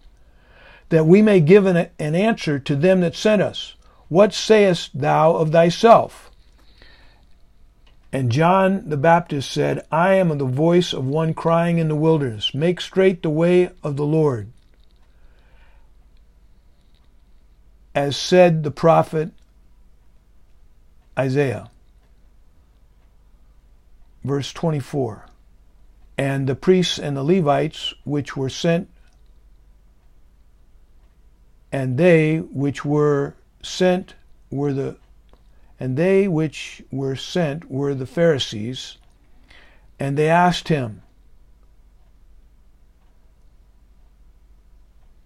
That 0.89 1.07
we 1.07 1.23
may 1.23 1.41
give 1.41 1.67
an, 1.67 1.89
an 1.99 2.15
answer 2.15 2.59
to 2.59 2.77
them 2.77 3.01
that 3.01 3.15
sent 3.15 3.43
us. 3.43 3.75
What 4.09 4.35
sayest 4.35 4.99
thou 4.99 5.35
of 5.35 5.51
thyself? 5.51 6.31
And 8.13 8.31
John 8.31 8.89
the 8.89 8.97
Baptist 8.97 9.51
said, 9.51 9.85
I 9.91 10.15
am 10.15 10.37
the 10.39 10.45
voice 10.45 10.93
of 10.93 11.05
one 11.05 11.35
crying 11.35 11.79
in 11.79 11.89
the 11.89 11.97
wilderness, 11.97 12.55
Make 12.55 12.81
straight 12.81 13.23
the 13.23 13.31
way 13.31 13.71
of 13.83 13.97
the 13.97 14.07
Lord. 14.07 14.53
As 17.93 18.17
said 18.17 18.63
the 18.63 18.71
prophet 18.71 19.31
Isaiah. 21.19 21.71
Verse 24.23 24.53
24. 24.53 25.27
And 26.17 26.47
the 26.47 26.55
priests 26.55 26.99
and 26.99 27.17
the 27.17 27.25
Levites 27.25 27.95
which 28.05 28.37
were 28.37 28.49
sent, 28.49 28.89
and 31.73 31.99
they 31.99 32.39
which 32.39 32.85
were 32.85 33.35
sent 33.63 34.15
were 34.51 34.73
the 34.73 34.97
and 35.81 35.97
they 35.97 36.29
which 36.29 36.83
were 36.93 37.17
sent 37.17 37.69
were 37.69 37.95
the 37.95 38.07
Pharisees, 38.07 38.97
and 39.99 40.17
they 40.17 40.29
asked 40.29 40.69
him, 40.69 41.03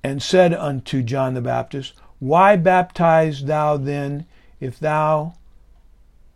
and 0.02 0.22
said 0.22 0.54
unto 0.54 1.02
John 1.02 1.34
the 1.34 1.42
Baptist, 1.42 1.94
Why 2.18 2.56
baptize 2.56 3.44
thou 3.44 3.76
then, 3.76 4.24
if 4.58 4.78
thou 4.78 5.34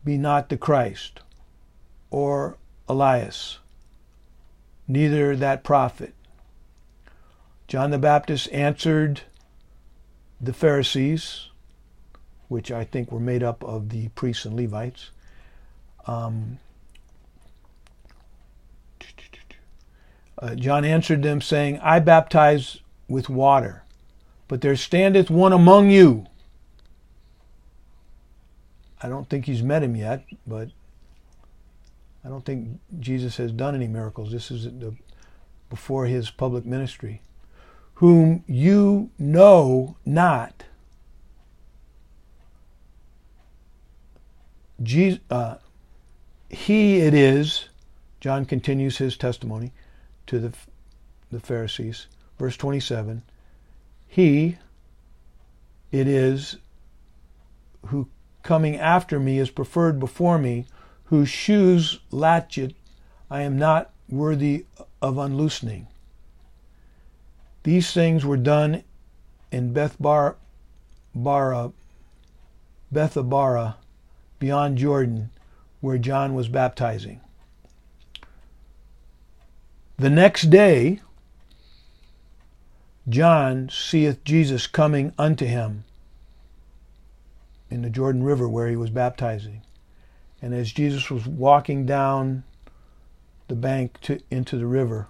be 0.05 0.19
not 0.19 0.49
the 0.49 0.57
Christ, 0.57 1.21
or 2.11 2.57
Elias, 2.89 3.59
neither 4.89 5.37
that 5.37 5.65
prophet? 5.65 6.15
John 7.69 7.91
the 7.91 7.99
Baptist 7.99 8.53
answered 8.53 9.23
the 10.41 10.53
Pharisees, 10.53 11.49
which 12.49 12.71
I 12.71 12.85
think 12.85 13.11
were 13.11 13.21
made 13.21 13.43
up 13.43 13.65
of 13.65 13.89
the 13.89 14.09
priests 14.09 14.45
and 14.45 14.57
Levites. 14.57 15.11
Um, 16.07 16.59
uh, 20.39 20.55
John 20.57 20.85
answered 20.85 21.23
them, 21.23 21.41
saying, 21.41 21.79
I 21.79 22.01
baptize 22.01 22.79
with 23.09 23.29
water, 23.29 23.85
but 24.49 24.61
there 24.61 24.77
standeth 24.77 25.31
one 25.31 25.53
among 25.53 25.91
you. 25.91 26.27
I 29.03 29.09
don't 29.09 29.29
think 29.29 29.47
he's 29.47 29.63
met 29.63 29.83
him 29.83 29.97
yet, 29.97 30.25
but 30.47 30.69
I 32.25 32.29
don't 32.29 32.45
think 32.45 32.81
Jesus 33.01 33.37
has 33.39 33.53
done 33.53 33.75
any 33.75 33.89
miracles. 33.89 34.31
This 34.31 34.51
is 34.51 34.65
the, 34.65 34.95
before 35.71 36.07
his 36.07 36.31
public 36.31 36.65
ministry. 36.65 37.23
Whom 37.95 38.45
you 38.47 39.11
know 39.19 39.97
not 40.05 40.65
Jesus, 44.83 45.21
uh, 45.31 45.57
he 46.49 46.99
it 46.99 47.15
is, 47.15 47.69
John 48.21 48.45
continues 48.45 48.99
his 48.99 49.17
testimony 49.17 49.73
to 50.27 50.39
the, 50.39 50.53
the 51.31 51.41
Pharisees, 51.41 52.07
verse 52.39 52.57
27, 52.57 53.23
he 54.07 54.59
it 55.91 56.09
is 56.09 56.57
who 57.87 58.09
coming 58.43 58.77
after 58.77 59.19
me 59.19 59.39
is 59.39 59.51
preferred 59.51 59.99
before 60.01 60.39
me, 60.39 60.67
whose 61.05 61.29
shoes 61.29 62.01
latchet 62.11 62.75
I 63.31 63.43
am 63.43 63.59
not 63.59 63.91
worthy 64.09 64.67
of 65.01 65.19
unloosening. 65.19 65.87
These 67.63 67.93
things 67.93 68.25
were 68.25 68.37
done 68.37 68.83
in 69.51 69.73
Bethbar, 69.73 70.37
Bara, 71.15 71.73
Bethabara, 72.93 73.77
beyond 74.39 74.79
Jordan 74.79 75.31
where 75.81 75.99
John 75.99 76.35
was 76.35 76.49
baptizing. 76.49 77.21
The 79.99 80.11
next 80.11 80.51
day, 80.51 81.01
John 83.09 83.69
seeth 83.69 84.25
Jesus 84.25 84.67
coming 84.67 85.13
unto 85.19 85.45
him 85.45 85.85
in 87.73 87.83
the 87.83 87.91
Jordan 87.91 88.23
River 88.23 88.47
where 88.49 88.69
he 88.69 88.77
was 88.77 88.91
baptizing. 88.91 89.63
And 90.43 90.53
as 90.53 90.73
Jesus 90.73 91.11
was 91.11 91.27
walking 91.27 91.87
down 91.87 92.45
the 93.49 93.55
bank 93.55 93.99
to, 94.03 94.21
into 94.31 94.59
the 94.59 94.67
river 94.67 95.09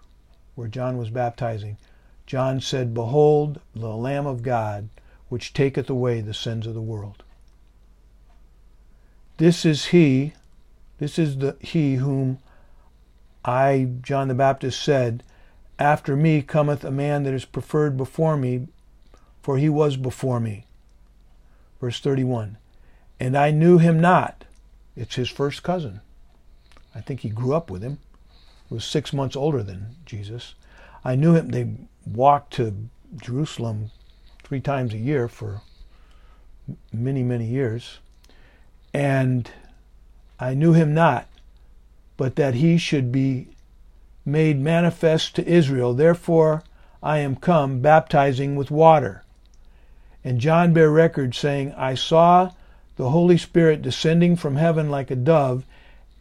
where 0.55 0.68
John 0.68 0.96
was 0.96 1.11
baptizing, 1.11 1.77
John 2.25 2.61
said, 2.61 2.94
Behold, 2.94 3.61
the 3.75 3.88
Lamb 3.88 4.27
of 4.27 4.42
God, 4.42 4.88
which 5.29 5.53
taketh 5.53 5.90
away 5.90 6.20
the 6.20 6.35
sins 6.35 6.66
of 6.66 6.75
the 6.75 6.81
world. 6.81 7.25
This 9.38 9.64
is 9.64 9.87
he, 9.87 10.35
this 10.98 11.18
is 11.18 11.38
the 11.38 11.57
he 11.59 11.96
whom 11.96 12.38
I, 13.44 13.88
John 14.03 14.29
the 14.29 14.35
Baptist, 14.35 14.81
said, 14.81 15.25
After 15.81 16.14
me 16.14 16.42
cometh 16.42 16.85
a 16.85 16.92
man 16.92 17.25
that 17.25 17.35
is 17.35 17.44
preferred 17.44 17.96
before 17.96 18.37
me, 18.37 18.68
for 19.42 19.59
he 19.59 19.68
was 19.68 19.96
before 19.96 20.38
me. 20.38 20.66
Verse 21.83 21.99
31. 21.99 22.59
And 23.18 23.37
I 23.37 23.51
knew 23.51 23.79
him 23.79 24.01
not. 24.01 24.45
It's 24.97 25.16
his 25.16 25.29
first 25.29 25.64
cousin. 25.64 26.01
I 26.95 27.01
think 27.01 27.21
he 27.21 27.29
grew 27.29 27.55
up 27.55 27.71
with 27.71 27.83
him. 27.83 27.99
He 28.68 28.75
was 28.75 28.85
six 28.85 29.12
months 29.12 29.35
older 29.35 29.64
than 29.64 29.97
Jesus. 30.07 30.55
I 31.05 31.16
knew 31.16 31.35
him. 31.35 31.49
They 31.49 31.75
walked 32.07 32.53
to 32.55 32.88
Jerusalem 33.16 33.90
three 34.45 34.61
times 34.61 34.95
a 34.95 34.99
year 34.99 35.27
for 35.27 35.62
many, 36.92 37.25
many 37.25 37.47
years. 37.47 37.99
And 38.95 39.51
I 40.38 40.55
knew 40.55 40.75
him 40.75 40.95
not, 40.95 41.27
but 42.16 42.37
that 42.37 42.55
he 42.55 42.79
should 42.79 43.11
be 43.11 43.49
made 44.25 44.61
manifest 44.61 45.35
to 45.35 45.49
Israel. 45.49 45.95
Therefore 45.95 46.62
I 47.03 47.18
am 47.18 47.35
come, 47.35 47.81
baptizing 47.81 48.55
with 48.55 48.71
water. 48.71 49.21
And 50.24 50.40
John 50.40 50.72
bare 50.72 50.90
record, 50.90 51.35
saying, 51.35 51.72
I 51.76 51.94
saw 51.94 52.50
the 52.96 53.11
Holy 53.11 53.38
Spirit 53.38 53.82
descending 53.82 54.37
from 54.37 54.56
heaven 54.56 54.90
like 54.90 55.11
a 55.11 55.16
dove, 55.16 55.64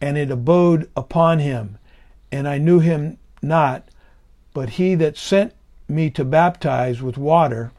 and 0.00 0.18
it 0.18 0.30
abode 0.30 0.90
upon 0.96 1.38
him. 1.38 1.78
And 2.30 2.48
I 2.48 2.58
knew 2.58 2.80
him 2.80 3.18
not, 3.40 3.88
but 4.54 4.70
he 4.70 4.94
that 4.96 5.16
sent 5.16 5.54
me 5.88 6.10
to 6.10 6.24
baptize 6.24 7.02
with 7.02 7.18
water, 7.18 7.72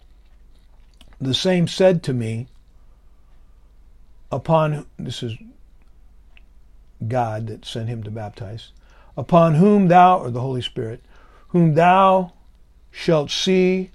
the 1.19 1.33
same 1.33 1.67
said 1.67 2.03
to 2.03 2.13
me, 2.13 2.47
upon 4.31 4.85
this 4.97 5.23
is 5.23 5.35
God 7.07 7.47
that 7.47 7.65
sent 7.65 7.89
him 7.89 8.03
to 8.03 8.11
baptize, 8.11 8.71
upon 9.17 9.55
whom 9.55 9.87
thou, 9.87 10.19
or 10.19 10.31
the 10.31 10.41
Holy 10.41 10.61
Spirit, 10.61 11.03
whom 11.49 11.73
thou 11.73 12.33
shalt 12.91 13.29
see 13.31 13.91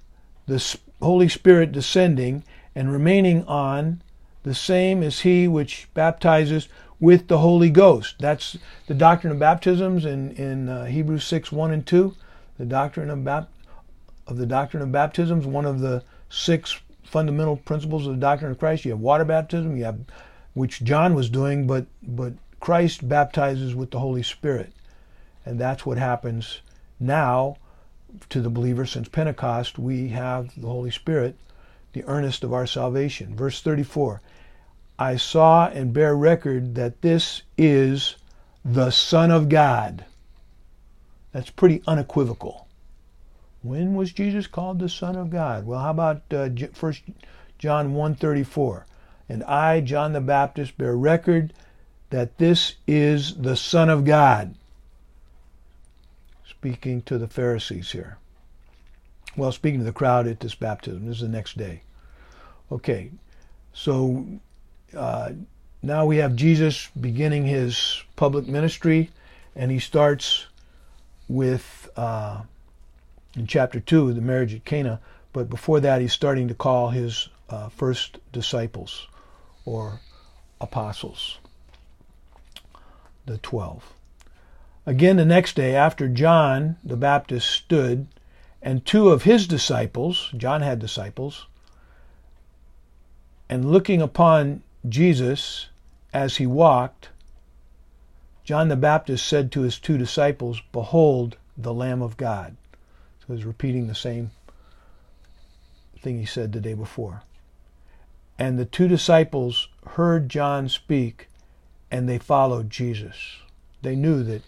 the 0.46 0.78
Holy 1.00 1.28
Spirit 1.28 1.72
descending 1.72 2.42
and 2.74 2.92
remaining 2.92 3.44
on, 3.44 4.02
the 4.42 4.54
same 4.54 5.02
as 5.02 5.20
he 5.20 5.46
which 5.46 5.88
baptizes 5.94 6.68
with 7.00 7.28
the 7.28 7.38
Holy 7.38 7.70
Ghost. 7.70 8.16
That's 8.18 8.56
the 8.86 8.94
doctrine 8.94 9.32
of 9.32 9.38
baptisms 9.38 10.04
in, 10.04 10.32
in 10.32 10.68
uh, 10.68 10.86
Hebrews 10.86 11.24
6 11.24 11.52
1 11.52 11.70
and 11.70 11.86
2. 11.86 12.14
The 12.58 12.64
doctrine 12.64 13.10
of, 13.10 13.24
bap- 13.24 13.50
of 14.26 14.36
the 14.36 14.46
doctrine 14.46 14.82
of 14.82 14.90
baptisms, 14.90 15.46
one 15.46 15.64
of 15.64 15.80
the 15.80 16.02
six 16.28 16.80
fundamental 17.04 17.56
principles 17.56 18.06
of 18.06 18.14
the 18.14 18.20
doctrine 18.20 18.50
of 18.50 18.58
Christ. 18.58 18.84
You 18.84 18.92
have 18.92 19.00
water 19.00 19.24
baptism, 19.24 19.76
you 19.76 19.84
have 19.84 20.00
which 20.54 20.82
John 20.82 21.14
was 21.14 21.30
doing, 21.30 21.66
but 21.66 21.86
but 22.02 22.32
Christ 22.60 23.08
baptizes 23.08 23.74
with 23.74 23.92
the 23.92 24.00
Holy 24.00 24.22
Spirit. 24.22 24.72
And 25.46 25.58
that's 25.58 25.86
what 25.86 25.98
happens 25.98 26.60
now 26.98 27.56
to 28.30 28.40
the 28.40 28.50
believer 28.50 28.86
since 28.86 29.08
Pentecost. 29.08 29.78
We 29.78 30.08
have 30.08 30.50
the 30.60 30.66
Holy 30.66 30.90
Spirit, 30.90 31.36
the 31.92 32.04
earnest 32.04 32.44
of 32.44 32.52
our 32.52 32.66
salvation. 32.66 33.34
Verse 33.36 33.60
34 33.60 34.20
I 34.98 35.16
saw 35.16 35.68
and 35.68 35.92
bear 35.92 36.16
record 36.16 36.74
that 36.74 37.02
this 37.02 37.42
is 37.56 38.16
the 38.64 38.90
Son 38.90 39.30
of 39.30 39.48
God. 39.48 40.04
That's 41.32 41.50
pretty 41.50 41.82
unequivocal. 41.86 42.66
When 43.62 43.94
was 43.94 44.12
Jesus 44.12 44.46
called 44.46 44.78
the 44.78 44.88
Son 44.88 45.16
of 45.16 45.30
God? 45.30 45.66
Well, 45.66 45.80
how 45.80 45.90
about 45.90 46.22
uh, 46.32 46.48
1 46.48 46.94
John 47.58 47.94
1.34? 47.94 48.84
And 49.28 49.44
I, 49.44 49.80
John 49.80 50.12
the 50.12 50.20
Baptist, 50.20 50.78
bear 50.78 50.96
record 50.96 51.52
that 52.10 52.38
this 52.38 52.76
is 52.86 53.36
the 53.36 53.56
Son 53.56 53.90
of 53.90 54.04
God. 54.04 54.54
Speaking 56.60 57.02
to 57.02 57.18
the 57.18 57.28
Pharisees 57.28 57.92
here. 57.92 58.18
Well, 59.36 59.52
speaking 59.52 59.78
to 59.78 59.84
the 59.84 59.92
crowd 59.92 60.26
at 60.26 60.40
this 60.40 60.56
baptism. 60.56 61.06
This 61.06 61.16
is 61.16 61.22
the 61.22 61.28
next 61.28 61.56
day. 61.56 61.82
Okay, 62.72 63.12
so 63.72 64.26
uh, 64.96 65.30
now 65.82 66.04
we 66.04 66.16
have 66.16 66.34
Jesus 66.34 66.88
beginning 67.00 67.46
his 67.46 68.02
public 68.16 68.48
ministry, 68.48 69.10
and 69.54 69.70
he 69.70 69.78
starts 69.78 70.46
with, 71.28 71.88
uh, 71.96 72.42
in 73.36 73.46
chapter 73.46 73.78
2, 73.78 74.12
the 74.12 74.20
marriage 74.20 74.52
at 74.52 74.64
Cana. 74.64 75.00
But 75.32 75.48
before 75.48 75.78
that, 75.78 76.00
he's 76.00 76.12
starting 76.12 76.48
to 76.48 76.54
call 76.54 76.88
his 76.88 77.28
uh, 77.48 77.68
first 77.68 78.18
disciples 78.32 79.06
or 79.64 80.00
apostles, 80.60 81.38
the 83.26 83.38
twelve. 83.38 83.94
Again, 84.88 85.18
the 85.18 85.26
next 85.26 85.54
day, 85.54 85.74
after 85.74 86.08
John 86.08 86.76
the 86.82 86.96
Baptist 86.96 87.50
stood, 87.50 88.06
and 88.62 88.86
two 88.86 89.10
of 89.10 89.24
his 89.24 89.46
disciples, 89.46 90.30
John 90.34 90.62
had 90.62 90.78
disciples, 90.78 91.46
and 93.50 93.70
looking 93.70 94.00
upon 94.00 94.62
Jesus 94.88 95.66
as 96.14 96.38
he 96.38 96.46
walked, 96.46 97.10
John 98.44 98.68
the 98.68 98.76
Baptist 98.76 99.26
said 99.26 99.52
to 99.52 99.60
his 99.60 99.78
two 99.78 99.98
disciples, 99.98 100.62
Behold 100.72 101.36
the 101.54 101.74
Lamb 101.74 102.00
of 102.00 102.16
God. 102.16 102.56
So 103.20 103.34
he's 103.34 103.44
repeating 103.44 103.88
the 103.88 103.94
same 103.94 104.30
thing 106.00 106.18
he 106.18 106.24
said 106.24 106.54
the 106.54 106.62
day 106.62 106.72
before. 106.72 107.24
And 108.38 108.58
the 108.58 108.64
two 108.64 108.88
disciples 108.88 109.68
heard 109.86 110.30
John 110.30 110.70
speak 110.70 111.28
and 111.90 112.08
they 112.08 112.16
followed 112.16 112.70
Jesus. 112.70 113.36
They 113.82 113.94
knew 113.94 114.22
that, 114.22 114.40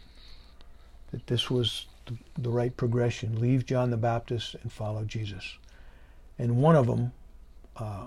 that 1.11 1.27
this 1.27 1.51
was 1.51 1.87
the, 2.07 2.17
the 2.39 2.51
right 2.51 2.77
progression. 2.77 3.41
Leave 3.41 3.67
John 3.67 3.91
the 3.91 3.97
Baptist 3.97 4.57
and 4.63 4.73
follow 4.73 5.05
Jesus. 5.05 5.59
And 6.39 6.57
one 6.57 6.77
of 6.77 6.87
them 6.87 7.13
uh, 7.77 8.07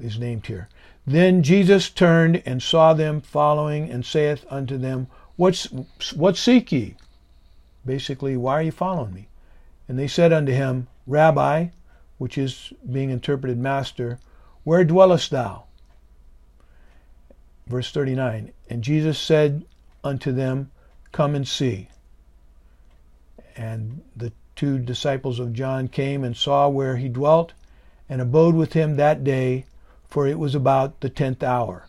is 0.00 0.18
named 0.18 0.46
here. 0.46 0.68
Then 1.06 1.42
Jesus 1.42 1.90
turned 1.90 2.42
and 2.46 2.62
saw 2.62 2.94
them 2.94 3.20
following 3.20 3.90
and 3.90 4.04
saith 4.04 4.44
unto 4.50 4.76
them, 4.78 5.08
What's, 5.36 5.68
what 6.14 6.36
seek 6.36 6.70
ye? 6.70 6.96
Basically, 7.84 8.36
why 8.36 8.54
are 8.54 8.62
you 8.62 8.72
following 8.72 9.14
me? 9.14 9.28
And 9.88 9.98
they 9.98 10.08
said 10.08 10.32
unto 10.32 10.52
him, 10.52 10.86
Rabbi, 11.06 11.68
which 12.18 12.38
is 12.38 12.72
being 12.90 13.10
interpreted 13.10 13.58
master, 13.58 14.18
where 14.62 14.84
dwellest 14.84 15.30
thou? 15.30 15.64
Verse 17.66 17.90
39 17.90 18.52
And 18.70 18.82
Jesus 18.82 19.18
said 19.18 19.64
unto 20.04 20.30
them, 20.30 20.70
Come 21.12 21.34
and 21.34 21.46
see. 21.46 21.88
And 23.56 24.02
the 24.16 24.32
two 24.56 24.78
disciples 24.78 25.38
of 25.38 25.52
John 25.52 25.88
came 25.88 26.24
and 26.24 26.36
saw 26.36 26.68
where 26.68 26.96
he 26.96 27.08
dwelt, 27.08 27.52
and 28.08 28.20
abode 28.20 28.54
with 28.54 28.72
him 28.72 28.96
that 28.96 29.22
day, 29.22 29.66
for 30.08 30.26
it 30.26 30.38
was 30.38 30.54
about 30.54 31.00
the 31.00 31.08
tenth 31.08 31.42
hour. 31.42 31.86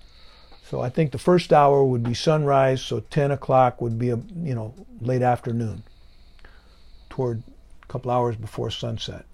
So 0.63 0.81
I 0.81 0.89
think 0.89 1.11
the 1.11 1.17
first 1.17 1.51
hour 1.53 1.83
would 1.83 2.03
be 2.03 2.13
sunrise, 2.13 2.81
so 2.81 3.01
10 3.01 3.31
o'clock 3.31 3.81
would 3.81 3.99
be, 3.99 4.09
a, 4.09 4.17
you 4.41 4.55
know, 4.55 4.73
late 5.01 5.21
afternoon, 5.21 5.83
toward 7.09 7.43
a 7.83 7.85
couple 7.87 8.11
hours 8.11 8.35
before 8.35 8.71
sunset. 8.71 9.25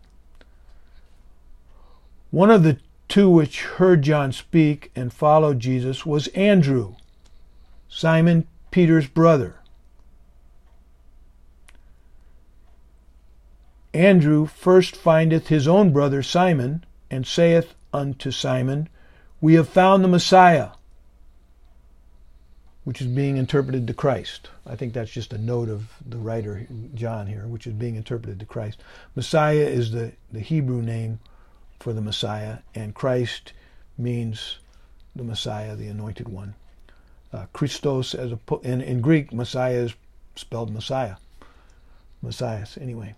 One 2.32 2.52
of 2.52 2.64
the 2.64 2.78
two 3.08 3.30
which 3.30 3.62
heard 3.62 4.02
John 4.02 4.32
speak 4.32 4.92
and 4.96 5.14
followed 5.14 5.60
Jesus 5.60 6.06
was 6.06 6.28
Andrew, 6.30 6.96
Simon 7.88 8.48
Peter's 8.72 9.08
brother. 9.08 9.59
Andrew 14.00 14.46
first 14.46 14.96
findeth 14.96 15.48
his 15.48 15.68
own 15.68 15.92
brother 15.92 16.24
Simon, 16.24 16.86
and 17.12 17.28
saith 17.28 17.76
unto 17.92 18.32
Simon, 18.32 18.88
We 19.42 19.56
have 19.56 19.68
found 19.68 20.06
the 20.06 20.08
Messiah, 20.08 20.70
which 22.86 23.02
is 23.02 23.08
being 23.08 23.36
interpreted 23.36 23.88
to 23.88 23.94
Christ. 23.94 24.52
I 24.66 24.78
think 24.78 24.94
that's 24.94 25.12
just 25.12 25.34
a 25.34 25.38
note 25.38 25.68
of 25.68 25.90
the 26.08 26.18
writer 26.18 26.66
John 26.94 27.28
here, 27.28 27.46
which 27.46 27.68
is 27.68 27.74
being 27.74 27.98
interpreted 27.98 28.40
to 28.40 28.46
Christ. 28.46 28.82
Messiah 29.18 29.68
is 29.68 29.92
the, 29.92 30.14
the 30.32 30.40
Hebrew 30.40 30.82
name 30.82 31.20
for 31.82 31.92
the 31.92 32.00
Messiah, 32.00 32.60
and 32.74 32.96
Christ 32.96 33.52
means 33.98 34.60
the 35.14 35.26
Messiah, 35.26 35.76
the 35.76 35.90
anointed 35.90 36.30
one. 36.30 36.56
Uh, 37.34 37.48
Christos, 37.52 38.16
as 38.16 38.32
a 38.32 38.40
in, 38.64 38.80
in 38.80 39.02
Greek, 39.02 39.34
Messiah 39.34 39.80
is 39.80 39.94
spelled 40.38 40.72
Messiah. 40.72 41.18
Messiah, 42.22 42.66
anyway. 42.80 43.14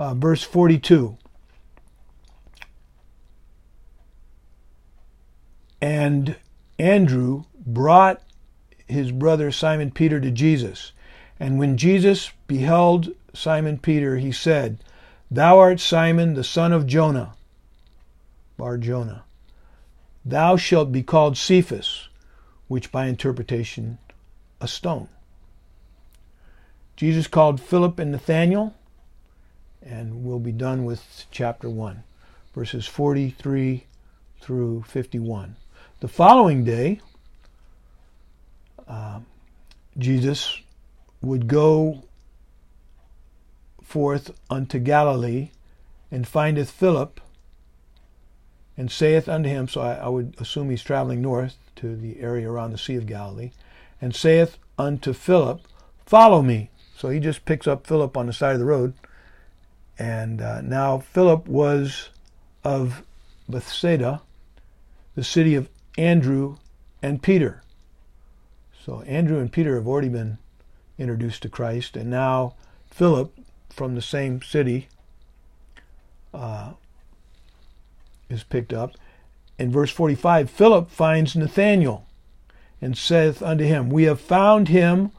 Uh, 0.00 0.14
verse 0.14 0.42
42. 0.42 1.18
And 5.82 6.36
Andrew 6.78 7.44
brought 7.66 8.22
his 8.86 9.12
brother 9.12 9.52
Simon 9.52 9.90
Peter 9.90 10.18
to 10.18 10.30
Jesus. 10.30 10.92
And 11.38 11.58
when 11.58 11.76
Jesus 11.76 12.30
beheld 12.46 13.10
Simon 13.34 13.76
Peter, 13.76 14.16
he 14.16 14.32
said, 14.32 14.82
Thou 15.30 15.58
art 15.58 15.80
Simon, 15.80 16.32
the 16.32 16.44
son 16.44 16.72
of 16.72 16.86
Jonah. 16.86 17.34
Bar 18.56 18.78
Jonah. 18.78 19.24
Thou 20.24 20.56
shalt 20.56 20.92
be 20.92 21.02
called 21.02 21.36
Cephas, 21.36 22.08
which 22.68 22.90
by 22.90 23.04
interpretation, 23.04 23.98
a 24.62 24.66
stone. 24.68 25.08
Jesus 26.96 27.26
called 27.26 27.60
Philip 27.60 27.98
and 27.98 28.12
Nathanael, 28.12 28.74
and 29.82 30.24
we'll 30.24 30.38
be 30.38 30.52
done 30.52 30.84
with 30.84 31.26
chapter 31.30 31.68
1, 31.68 32.02
verses 32.54 32.86
43 32.86 33.86
through 34.40 34.84
51. 34.88 35.56
The 36.00 36.08
following 36.08 36.64
day, 36.64 37.00
uh, 38.88 39.20
Jesus 39.98 40.60
would 41.20 41.46
go 41.46 42.04
forth 43.82 44.30
unto 44.48 44.78
Galilee 44.78 45.50
and 46.10 46.26
findeth 46.26 46.70
Philip 46.70 47.20
and 48.76 48.90
saith 48.90 49.28
unto 49.28 49.48
him, 49.48 49.68
so 49.68 49.80
I, 49.80 49.94
I, 49.94 50.08
would 50.08 50.34
assume 50.38 50.70
he's 50.70 50.82
traveling 50.82 51.20
north 51.20 51.56
to 51.76 51.96
the 51.96 52.20
area 52.20 52.50
around 52.50 52.70
the 52.70 52.78
Sea 52.78 52.96
of 52.96 53.06
Galilee, 53.06 53.50
and 54.00 54.14
saith 54.14 54.56
unto 54.78 55.12
Philip, 55.12 55.60
Follow 56.06 56.40
me. 56.40 56.70
So 56.96 57.08
he 57.10 57.20
just 57.20 57.44
picks 57.44 57.66
up 57.66 57.86
Philip 57.86 58.16
on 58.16 58.26
the 58.26 58.32
side 58.32 58.54
of 58.54 58.58
the 58.58 58.64
road. 58.64 58.94
And 60.00 60.40
uh, 60.40 60.62
now 60.62 60.98
Philip 60.98 61.46
was 61.46 62.08
of 62.64 63.02
Bethsaida, 63.50 64.22
the 65.14 65.22
city 65.22 65.54
of 65.54 65.68
Andrew 65.98 66.56
and 67.02 67.22
Peter. 67.22 67.62
So 68.82 69.02
Andrew 69.02 69.38
and 69.40 69.52
Peter 69.52 69.74
have 69.74 69.86
already 69.86 70.08
been 70.08 70.38
introduced 70.96 71.42
to 71.42 71.50
Christ, 71.50 71.98
and 71.98 72.08
now 72.08 72.54
Philip 72.90 73.38
from 73.68 73.94
the 73.94 74.00
same 74.00 74.40
city 74.40 74.88
uh, 76.32 76.72
is 78.30 78.42
picked 78.42 78.72
up. 78.72 78.92
In 79.58 79.70
verse 79.70 79.90
45, 79.90 80.48
Philip 80.48 80.90
finds 80.90 81.36
Nathanael 81.36 82.06
and 82.80 82.96
saith 82.96 83.42
unto 83.42 83.64
him, 83.64 83.90
We 83.90 84.04
have 84.04 84.18
found 84.18 84.68
him 84.68 85.10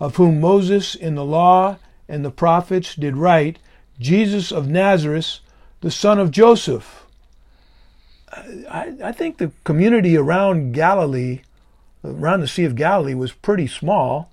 of 0.00 0.16
whom 0.16 0.40
Moses 0.40 0.94
in 0.94 1.14
the 1.14 1.26
law 1.26 1.76
and 2.08 2.24
the 2.24 2.30
prophets 2.30 2.94
did 2.94 3.18
write, 3.18 3.58
Jesus 3.98 4.50
of 4.50 4.68
Nazareth, 4.68 5.40
the 5.80 5.90
son 5.90 6.18
of 6.18 6.30
Joseph. 6.30 7.06
I, 8.68 8.94
I 9.02 9.12
think 9.12 9.38
the 9.38 9.52
community 9.62 10.16
around 10.16 10.72
Galilee, 10.72 11.42
around 12.04 12.40
the 12.40 12.48
Sea 12.48 12.64
of 12.64 12.74
Galilee, 12.74 13.14
was 13.14 13.32
pretty 13.32 13.66
small, 13.66 14.30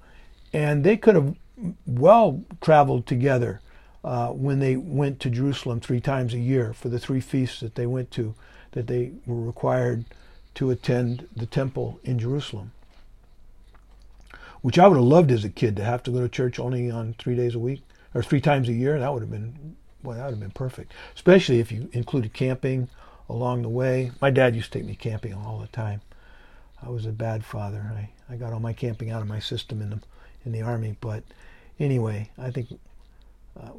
and 0.51 0.83
they 0.83 0.97
could 0.97 1.15
have 1.15 1.35
well 1.85 2.43
traveled 2.61 3.05
together 3.05 3.61
uh, 4.03 4.29
when 4.29 4.59
they 4.59 4.75
went 4.75 5.19
to 5.19 5.29
Jerusalem 5.29 5.79
three 5.79 5.99
times 5.99 6.33
a 6.33 6.39
year 6.39 6.73
for 6.73 6.89
the 6.89 6.99
three 6.99 7.19
feasts 7.19 7.59
that 7.59 7.75
they 7.75 7.85
went 7.85 8.09
to, 8.11 8.33
that 8.71 8.87
they 8.87 9.11
were 9.27 9.41
required 9.41 10.05
to 10.55 10.71
attend 10.71 11.27
the 11.35 11.45
temple 11.45 11.99
in 12.03 12.17
Jerusalem, 12.17 12.71
which 14.61 14.79
I 14.79 14.87
would 14.87 14.97
have 14.97 15.05
loved 15.05 15.31
as 15.31 15.45
a 15.45 15.49
kid 15.49 15.75
to 15.75 15.83
have 15.83 16.01
to 16.03 16.11
go 16.11 16.21
to 16.21 16.27
church 16.27 16.59
only 16.59 16.89
on 16.89 17.13
three 17.19 17.35
days 17.35 17.53
a 17.53 17.59
week 17.59 17.83
or 18.13 18.23
three 18.23 18.41
times 18.41 18.69
a 18.69 18.73
year. 18.73 18.99
That 18.99 19.13
would 19.13 19.21
have 19.21 19.31
been, 19.31 19.75
well, 20.03 20.17
that 20.17 20.25
would 20.25 20.31
have 20.31 20.39
been 20.39 20.51
perfect, 20.51 20.93
especially 21.15 21.59
if 21.59 21.71
you 21.71 21.89
included 21.93 22.33
camping 22.33 22.89
along 23.29 23.61
the 23.61 23.69
way. 23.69 24.11
My 24.21 24.29
dad 24.29 24.55
used 24.55 24.71
to 24.71 24.79
take 24.79 24.87
me 24.87 24.95
camping 24.95 25.33
all 25.33 25.59
the 25.59 25.67
time. 25.67 26.01
I 26.83 26.89
was 26.89 27.05
a 27.05 27.11
bad 27.11 27.45
father. 27.45 27.91
I, 27.95 28.09
I 28.33 28.37
got 28.37 28.53
all 28.53 28.59
my 28.59 28.73
camping 28.73 29.11
out 29.11 29.21
of 29.21 29.27
my 29.27 29.39
system 29.39 29.81
in 29.81 29.91
the 29.91 30.01
in 30.45 30.51
the 30.51 30.61
army. 30.61 30.97
But 30.99 31.23
anyway, 31.79 32.31
I 32.37 32.49
think, 32.49 32.67
uh, 33.59 33.69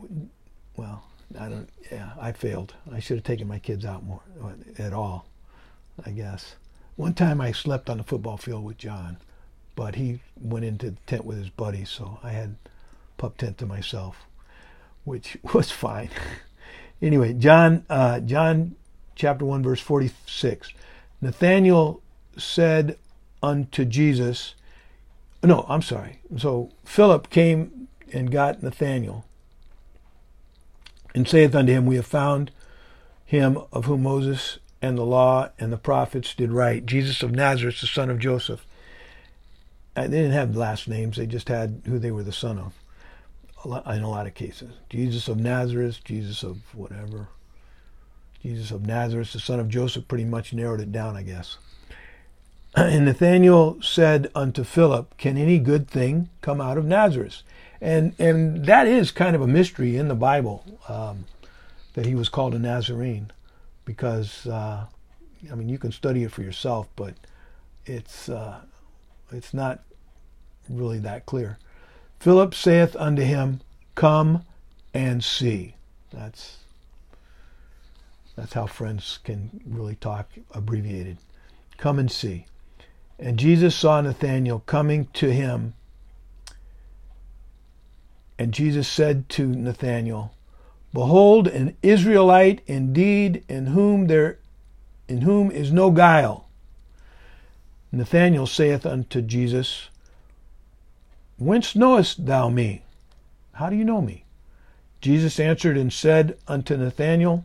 well, 0.77 1.05
I 1.39 1.49
don't. 1.49 1.69
Yeah, 1.91 2.11
I 2.21 2.33
failed. 2.33 2.75
I 2.93 3.01
should 3.01 3.17
have 3.17 3.25
taken 3.25 3.49
my 3.49 3.59
kids 3.59 3.85
out 3.85 4.05
more 4.05 4.21
at 4.79 4.93
all. 4.93 5.27
I 6.07 6.11
guess. 6.11 6.55
One 6.97 7.15
time 7.15 7.41
I 7.41 7.53
slept 7.53 7.91
on 7.91 7.99
the 7.99 8.05
football 8.05 8.37
field 8.37 8.65
with 8.65 8.79
John, 8.79 9.17
but 9.75 9.95
he 9.95 10.21
went 10.41 10.65
into 10.65 10.91
the 10.91 10.97
tent 11.07 11.25
with 11.25 11.39
his 11.39 11.49
buddies, 11.49 11.89
so 11.91 12.19
I 12.23 12.31
had 12.31 12.57
pup 13.23 13.37
tent 13.37 13.57
to 13.59 13.67
myself, 13.67 14.27
which 15.05 15.39
was 15.55 15.71
fine. 15.71 16.11
anyway, 17.01 17.33
John, 17.33 17.85
uh, 17.89 18.19
John, 18.19 18.75
chapter 19.15 19.45
one, 19.45 19.63
verse 19.63 19.81
forty-six. 19.81 20.73
Nathanael 21.21 22.03
said 22.37 22.99
unto 23.41 23.85
Jesus, 23.85 24.57
no, 25.45 25.65
I'm 25.69 25.83
sorry. 25.83 26.21
So 26.37 26.71
Philip 26.85 27.31
came 27.31 27.89
and 28.13 28.31
got 28.31 28.63
Nathanael 28.63 29.25
and 31.15 31.29
saith 31.29 31.55
unto 31.55 31.73
him, 31.73 31.87
We 31.87 31.97
have 31.97 32.07
found 32.07 32.51
him 33.25 33.59
of 33.73 33.85
whom 33.85 34.03
Moses 34.03 34.59
and 34.81 34.99
the 34.99 35.05
law 35.05 35.51
and 35.61 35.73
the 35.73 35.79
prophets 35.79 36.35
did 36.35 36.51
write, 36.51 36.87
Jesus 36.87 37.23
of 37.23 37.31
Nazareth, 37.31 37.81
the 37.81 37.87
son 37.87 38.11
of 38.11 38.19
Joseph. 38.19 38.67
They 39.95 40.09
didn't 40.09 40.33
have 40.33 40.57
last 40.57 40.89
names, 40.89 41.17
they 41.19 41.27
just 41.27 41.49
had 41.49 41.83
who 41.87 41.99
they 42.01 42.11
were 42.11 42.25
the 42.25 42.33
son 42.33 42.59
of 42.59 42.73
in 43.65 44.03
a 44.03 44.11
lot 44.11 44.27
of 44.27 44.35
cases. 44.35 44.73
Jesus 44.89 45.29
of 45.29 45.39
Nazareth, 45.39 46.03
Jesus 46.05 46.43
of 46.43 46.75
whatever. 46.75 47.29
Jesus 48.43 48.71
of 48.71 48.87
Nazareth, 48.87 49.33
the 49.33 49.41
son 49.41 49.61
of 49.61 49.69
Joseph, 49.69 50.09
pretty 50.09 50.25
much 50.25 50.53
narrowed 50.53 50.81
it 50.81 50.91
down, 50.91 51.17
I 51.17 51.23
guess. 51.23 51.59
And 52.77 53.05
Nathanael 53.05 53.83
said 53.83 54.31
unto 54.35 54.65
Philip, 54.65 55.17
Can 55.19 55.37
any 55.37 55.59
good 55.59 55.89
thing 55.89 56.31
come 56.41 56.61
out 56.61 56.79
of 56.79 56.87
Nazareth? 56.87 57.43
And 57.83 58.15
and 58.19 58.65
that 58.67 58.87
is 58.87 59.11
kind 59.11 59.37
of 59.37 59.43
a 59.43 59.47
mystery 59.47 59.97
in 59.97 60.09
the 60.09 60.15
Bible 60.15 60.65
um, 60.89 61.27
that 61.95 62.07
he 62.07 62.15
was 62.15 62.29
called 62.29 62.55
a 62.55 62.59
Nazarene, 62.59 63.31
because 63.85 64.47
uh, 64.47 64.87
I 65.51 65.55
mean 65.55 65.69
you 65.69 65.79
can 65.79 65.93
study 65.93 66.23
it 66.23 66.31
for 66.31 66.43
yourself, 66.43 66.89
but 66.97 67.15
it's 67.85 68.29
uh, 68.29 68.61
it's 69.33 69.53
not 69.53 69.81
really 70.69 71.01
that 71.01 71.27
clear. 71.27 71.59
Philip 72.23 72.55
saith 72.55 72.95
unto 72.95 73.23
him, 73.23 73.63
Come 73.97 74.45
and 74.95 75.25
see. 75.25 75.75
That's 76.13 76.59
that's 78.37 78.53
how 78.53 78.67
friends 78.67 79.19
can 79.25 79.61
really 79.67 79.97
talk 79.97 80.31
abbreviated. 80.53 81.19
Come 81.79 81.99
and 81.99 82.09
see. 82.09 82.47
And 83.19 83.41
Jesus 83.41 83.75
saw 83.75 84.01
Nathanael 84.01 84.61
coming 84.61 85.09
to 85.15 85.33
him. 85.33 85.75
And 88.39 88.55
Jesus 88.55 88.87
said 88.87 89.29
to 89.31 89.49
Nathanael, 89.49 90.33
Behold, 90.93 91.49
an 91.49 91.77
Israelite 91.83 92.63
indeed, 92.69 93.43
in 93.49 93.67
whom 93.67 94.07
there 94.07 94.39
in 95.09 95.23
whom 95.23 95.51
is 95.51 95.73
no 95.73 95.91
guile. 95.91 96.49
Nathanael 97.91 98.47
saith 98.47 98.87
unto 98.87 99.23
Jesus, 99.23 99.89
Whence 101.43 101.75
knowest 101.75 102.27
thou 102.27 102.49
me? 102.49 102.83
How 103.55 103.69
do 103.69 103.75
you 103.75 103.83
know 103.83 104.01
me? 104.01 104.23
Jesus 105.01 105.41
answered 105.41 105.77
and 105.77 105.93
said 105.93 106.39
unto 106.47 106.77
Nathanael, 106.77 107.45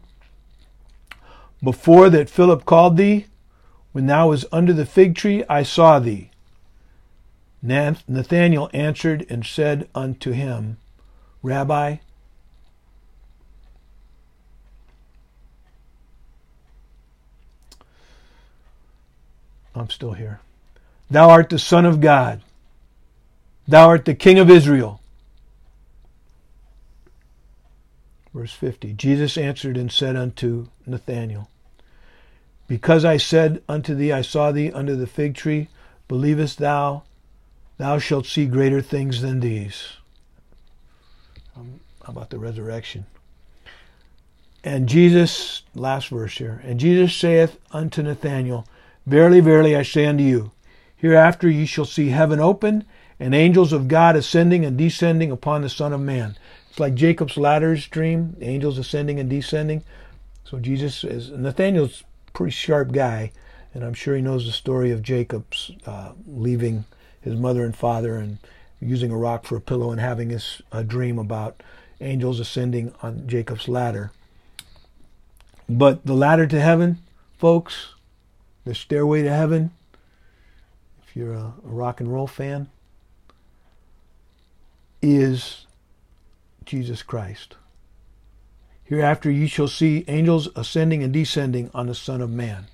Before 1.63 2.07
that 2.11 2.29
Philip 2.29 2.63
called 2.63 2.95
thee, 2.95 3.25
when 3.93 4.05
thou 4.05 4.29
was 4.29 4.45
under 4.51 4.71
the 4.71 4.85
fig 4.85 5.15
tree, 5.15 5.43
I 5.49 5.63
saw 5.63 5.97
thee. 5.97 6.29
Nathanael 7.63 8.69
answered 8.71 9.25
and 9.31 9.43
said 9.43 9.89
unto 9.95 10.31
him, 10.31 10.77
Rabbi, 11.41 11.97
I'm 19.73 19.89
still 19.89 20.13
here. 20.13 20.39
Thou 21.09 21.31
art 21.31 21.49
the 21.49 21.57
Son 21.57 21.85
of 21.87 21.99
God. 21.99 22.43
Thou 23.67 23.89
art 23.89 24.05
the 24.05 24.15
King 24.15 24.39
of 24.39 24.49
Israel. 24.49 25.01
Verse 28.33 28.53
50 28.53 28.93
Jesus 28.93 29.37
answered 29.37 29.77
and 29.77 29.91
said 29.91 30.15
unto 30.15 30.67
Nathanael, 30.85 31.49
because 32.67 33.05
I 33.05 33.17
said 33.17 33.63
unto 33.67 33.95
thee, 33.95 34.11
I 34.11 34.21
saw 34.21 34.51
thee 34.51 34.71
under 34.71 34.95
the 34.95 35.07
fig 35.07 35.35
tree, 35.35 35.69
believest 36.07 36.59
thou? 36.59 37.03
Thou 37.77 37.97
shalt 37.99 38.25
see 38.25 38.45
greater 38.45 38.81
things 38.81 39.21
than 39.21 39.39
these. 39.39 39.93
Um, 41.55 41.79
how 42.03 42.11
about 42.11 42.29
the 42.29 42.39
resurrection? 42.39 43.05
And 44.63 44.89
Jesus, 44.89 45.63
last 45.73 46.09
verse 46.09 46.37
here, 46.37 46.61
and 46.65 46.79
Jesus 46.79 47.15
saith 47.15 47.57
unto 47.71 48.03
Nathanael, 48.03 48.67
Verily, 49.05 49.39
verily, 49.39 49.75
I 49.75 49.83
say 49.83 50.05
unto 50.05 50.23
you, 50.23 50.51
hereafter 50.97 51.49
ye 51.49 51.65
shall 51.65 51.85
see 51.85 52.09
heaven 52.09 52.41
open, 52.41 52.83
and 53.19 53.33
angels 53.33 53.73
of 53.73 53.87
God 53.87 54.15
ascending 54.15 54.65
and 54.65 54.77
descending 54.77 55.31
upon 55.31 55.61
the 55.61 55.69
Son 55.69 55.93
of 55.93 56.01
Man. 56.01 56.37
It's 56.69 56.79
like 56.79 56.95
Jacob's 56.95 57.37
ladder's 57.37 57.87
dream, 57.87 58.37
angels 58.41 58.77
ascending 58.77 59.19
and 59.19 59.29
descending. 59.29 59.83
So 60.43 60.59
Jesus 60.59 61.03
is 61.03 61.31
Nathanael's 61.31 62.03
pretty 62.33 62.51
sharp 62.51 62.91
guy, 62.91 63.31
and 63.73 63.83
I'm 63.83 63.93
sure 63.93 64.15
he 64.15 64.21
knows 64.21 64.45
the 64.45 64.51
story 64.51 64.91
of 64.91 65.01
Jacob's 65.01 65.71
uh, 65.85 66.11
leaving 66.27 66.85
his 67.21 67.35
mother 67.35 67.65
and 67.65 67.75
father 67.75 68.17
and 68.17 68.37
using 68.79 69.11
a 69.11 69.17
rock 69.17 69.45
for 69.45 69.55
a 69.55 69.61
pillow 69.61 69.91
and 69.91 69.99
having 69.99 70.29
his 70.29 70.61
a 70.71 70.83
dream 70.83 71.17
about 71.17 71.63
angels 71.99 72.39
ascending 72.39 72.93
on 73.01 73.27
Jacob's 73.27 73.67
ladder. 73.67 74.11
But 75.67 76.05
the 76.05 76.13
ladder 76.13 76.47
to 76.47 76.59
heaven, 76.59 76.99
folks, 77.37 77.95
the 78.63 78.75
stairway 78.75 79.23
to 79.23 79.33
heaven, 79.33 79.71
if 81.05 81.15
you're 81.15 81.33
a, 81.33 81.53
a 81.65 81.69
rock 81.69 81.99
and 81.99 82.13
roll 82.13 82.27
fan, 82.27 82.69
is 85.15 85.65
Jesus 86.65 87.03
Christ. 87.03 87.55
Hereafter 88.83 89.29
ye 89.29 89.47
shall 89.47 89.67
see 89.67 90.05
angels 90.07 90.49
ascending 90.55 91.03
and 91.03 91.13
descending 91.13 91.69
on 91.73 91.87
the 91.87 91.95
Son 91.95 92.21
of 92.21 92.29
Man, 92.29 92.65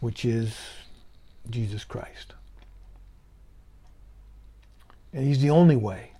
which 0.00 0.24
is 0.24 0.56
Jesus 1.48 1.84
Christ. 1.84 2.34
And 5.12 5.24
he's 5.24 5.40
the 5.40 5.50
only 5.50 5.76
way. 5.76 6.12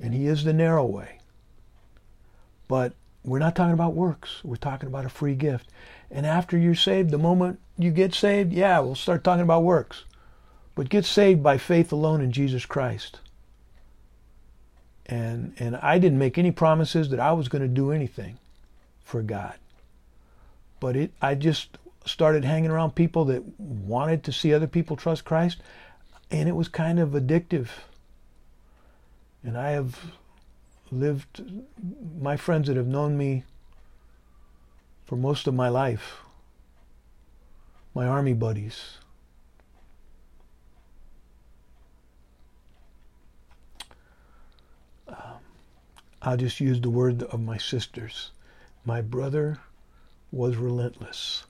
And 0.00 0.12
he 0.12 0.26
is 0.26 0.44
the 0.44 0.52
narrow 0.52 0.84
way. 0.84 1.18
But 2.68 2.92
we're 3.24 3.38
not 3.38 3.56
talking 3.56 3.74
about 3.74 3.94
works. 3.94 4.42
We're 4.44 4.56
talking 4.56 4.88
about 4.88 5.04
a 5.04 5.08
free 5.08 5.34
gift. 5.34 5.68
And 6.10 6.26
after 6.26 6.58
you're 6.58 6.74
saved, 6.74 7.10
the 7.10 7.18
moment 7.18 7.60
you 7.76 7.90
get 7.90 8.14
saved, 8.14 8.52
yeah, 8.52 8.78
we'll 8.80 8.94
start 8.94 9.24
talking 9.24 9.42
about 9.42 9.62
works. 9.64 10.04
But 10.78 10.90
get 10.90 11.04
saved 11.04 11.42
by 11.42 11.58
faith 11.58 11.90
alone 11.90 12.20
in 12.20 12.30
Jesus 12.30 12.64
Christ 12.64 13.18
and 15.08 15.54
and 15.58 15.74
I 15.76 15.98
didn't 15.98 16.18
make 16.18 16.38
any 16.38 16.52
promises 16.52 17.08
that 17.08 17.18
I 17.18 17.32
was 17.32 17.48
going 17.48 17.62
to 17.62 17.68
do 17.68 17.90
anything 17.90 18.38
for 19.02 19.22
God. 19.22 19.54
But 20.78 20.94
it 20.96 21.12
I 21.20 21.34
just 21.34 21.78
started 22.04 22.44
hanging 22.44 22.70
around 22.70 22.94
people 22.94 23.24
that 23.24 23.42
wanted 23.58 24.22
to 24.22 24.32
see 24.32 24.54
other 24.54 24.68
people 24.68 24.96
trust 24.96 25.24
Christ 25.24 25.58
and 26.30 26.48
it 26.48 26.54
was 26.54 26.68
kind 26.68 27.00
of 27.00 27.10
addictive. 27.10 27.68
And 29.42 29.58
I 29.58 29.70
have 29.70 29.98
lived 30.92 31.42
my 32.20 32.36
friends 32.36 32.68
that 32.68 32.76
have 32.76 32.86
known 32.86 33.18
me 33.18 33.42
for 35.06 35.16
most 35.16 35.48
of 35.48 35.54
my 35.54 35.68
life, 35.68 36.18
my 37.96 38.06
army 38.06 38.34
buddies, 38.34 38.98
I'll 46.28 46.36
just 46.36 46.60
use 46.60 46.78
the 46.78 46.90
word 46.90 47.22
of 47.22 47.40
my 47.40 47.56
sisters. 47.56 48.32
My 48.84 49.00
brother 49.00 49.60
was 50.30 50.56
relentless. 50.56 51.44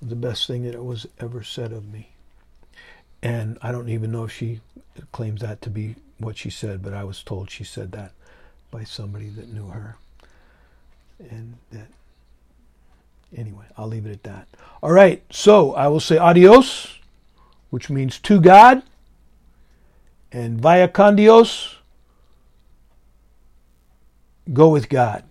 The 0.00 0.14
best 0.14 0.46
thing 0.46 0.70
that 0.70 0.84
was 0.84 1.08
ever 1.18 1.42
said 1.42 1.72
of 1.72 1.92
me. 1.92 2.10
And 3.24 3.58
I 3.60 3.72
don't 3.72 3.88
even 3.88 4.12
know 4.12 4.22
if 4.22 4.30
she 4.30 4.60
claims 5.10 5.40
that 5.40 5.60
to 5.62 5.70
be 5.70 5.96
what 6.18 6.38
she 6.38 6.48
said, 6.48 6.80
but 6.80 6.94
I 6.94 7.02
was 7.02 7.24
told 7.24 7.50
she 7.50 7.64
said 7.64 7.90
that. 7.90 8.12
by 8.70 8.84
somebody 8.84 9.28
that 9.30 9.52
knew 9.52 9.66
her. 9.66 9.96
And 11.18 11.56
that, 11.72 11.88
anyway, 13.36 13.66
I'll 13.76 13.88
leave 13.88 14.06
it 14.06 14.12
at 14.12 14.22
that. 14.22 14.48
All 14.80 14.92
right, 14.92 15.24
so 15.30 15.74
I 15.74 15.88
will 15.88 16.00
say 16.00 16.18
adios, 16.18 16.98
which 17.72 17.88
means 17.88 18.18
to 18.18 18.38
God, 18.38 18.82
and 20.30 20.60
vaya 20.60 20.88
con 20.88 21.16
Dios, 21.16 21.76
go 24.52 24.68
with 24.68 24.90
God. 24.90 25.24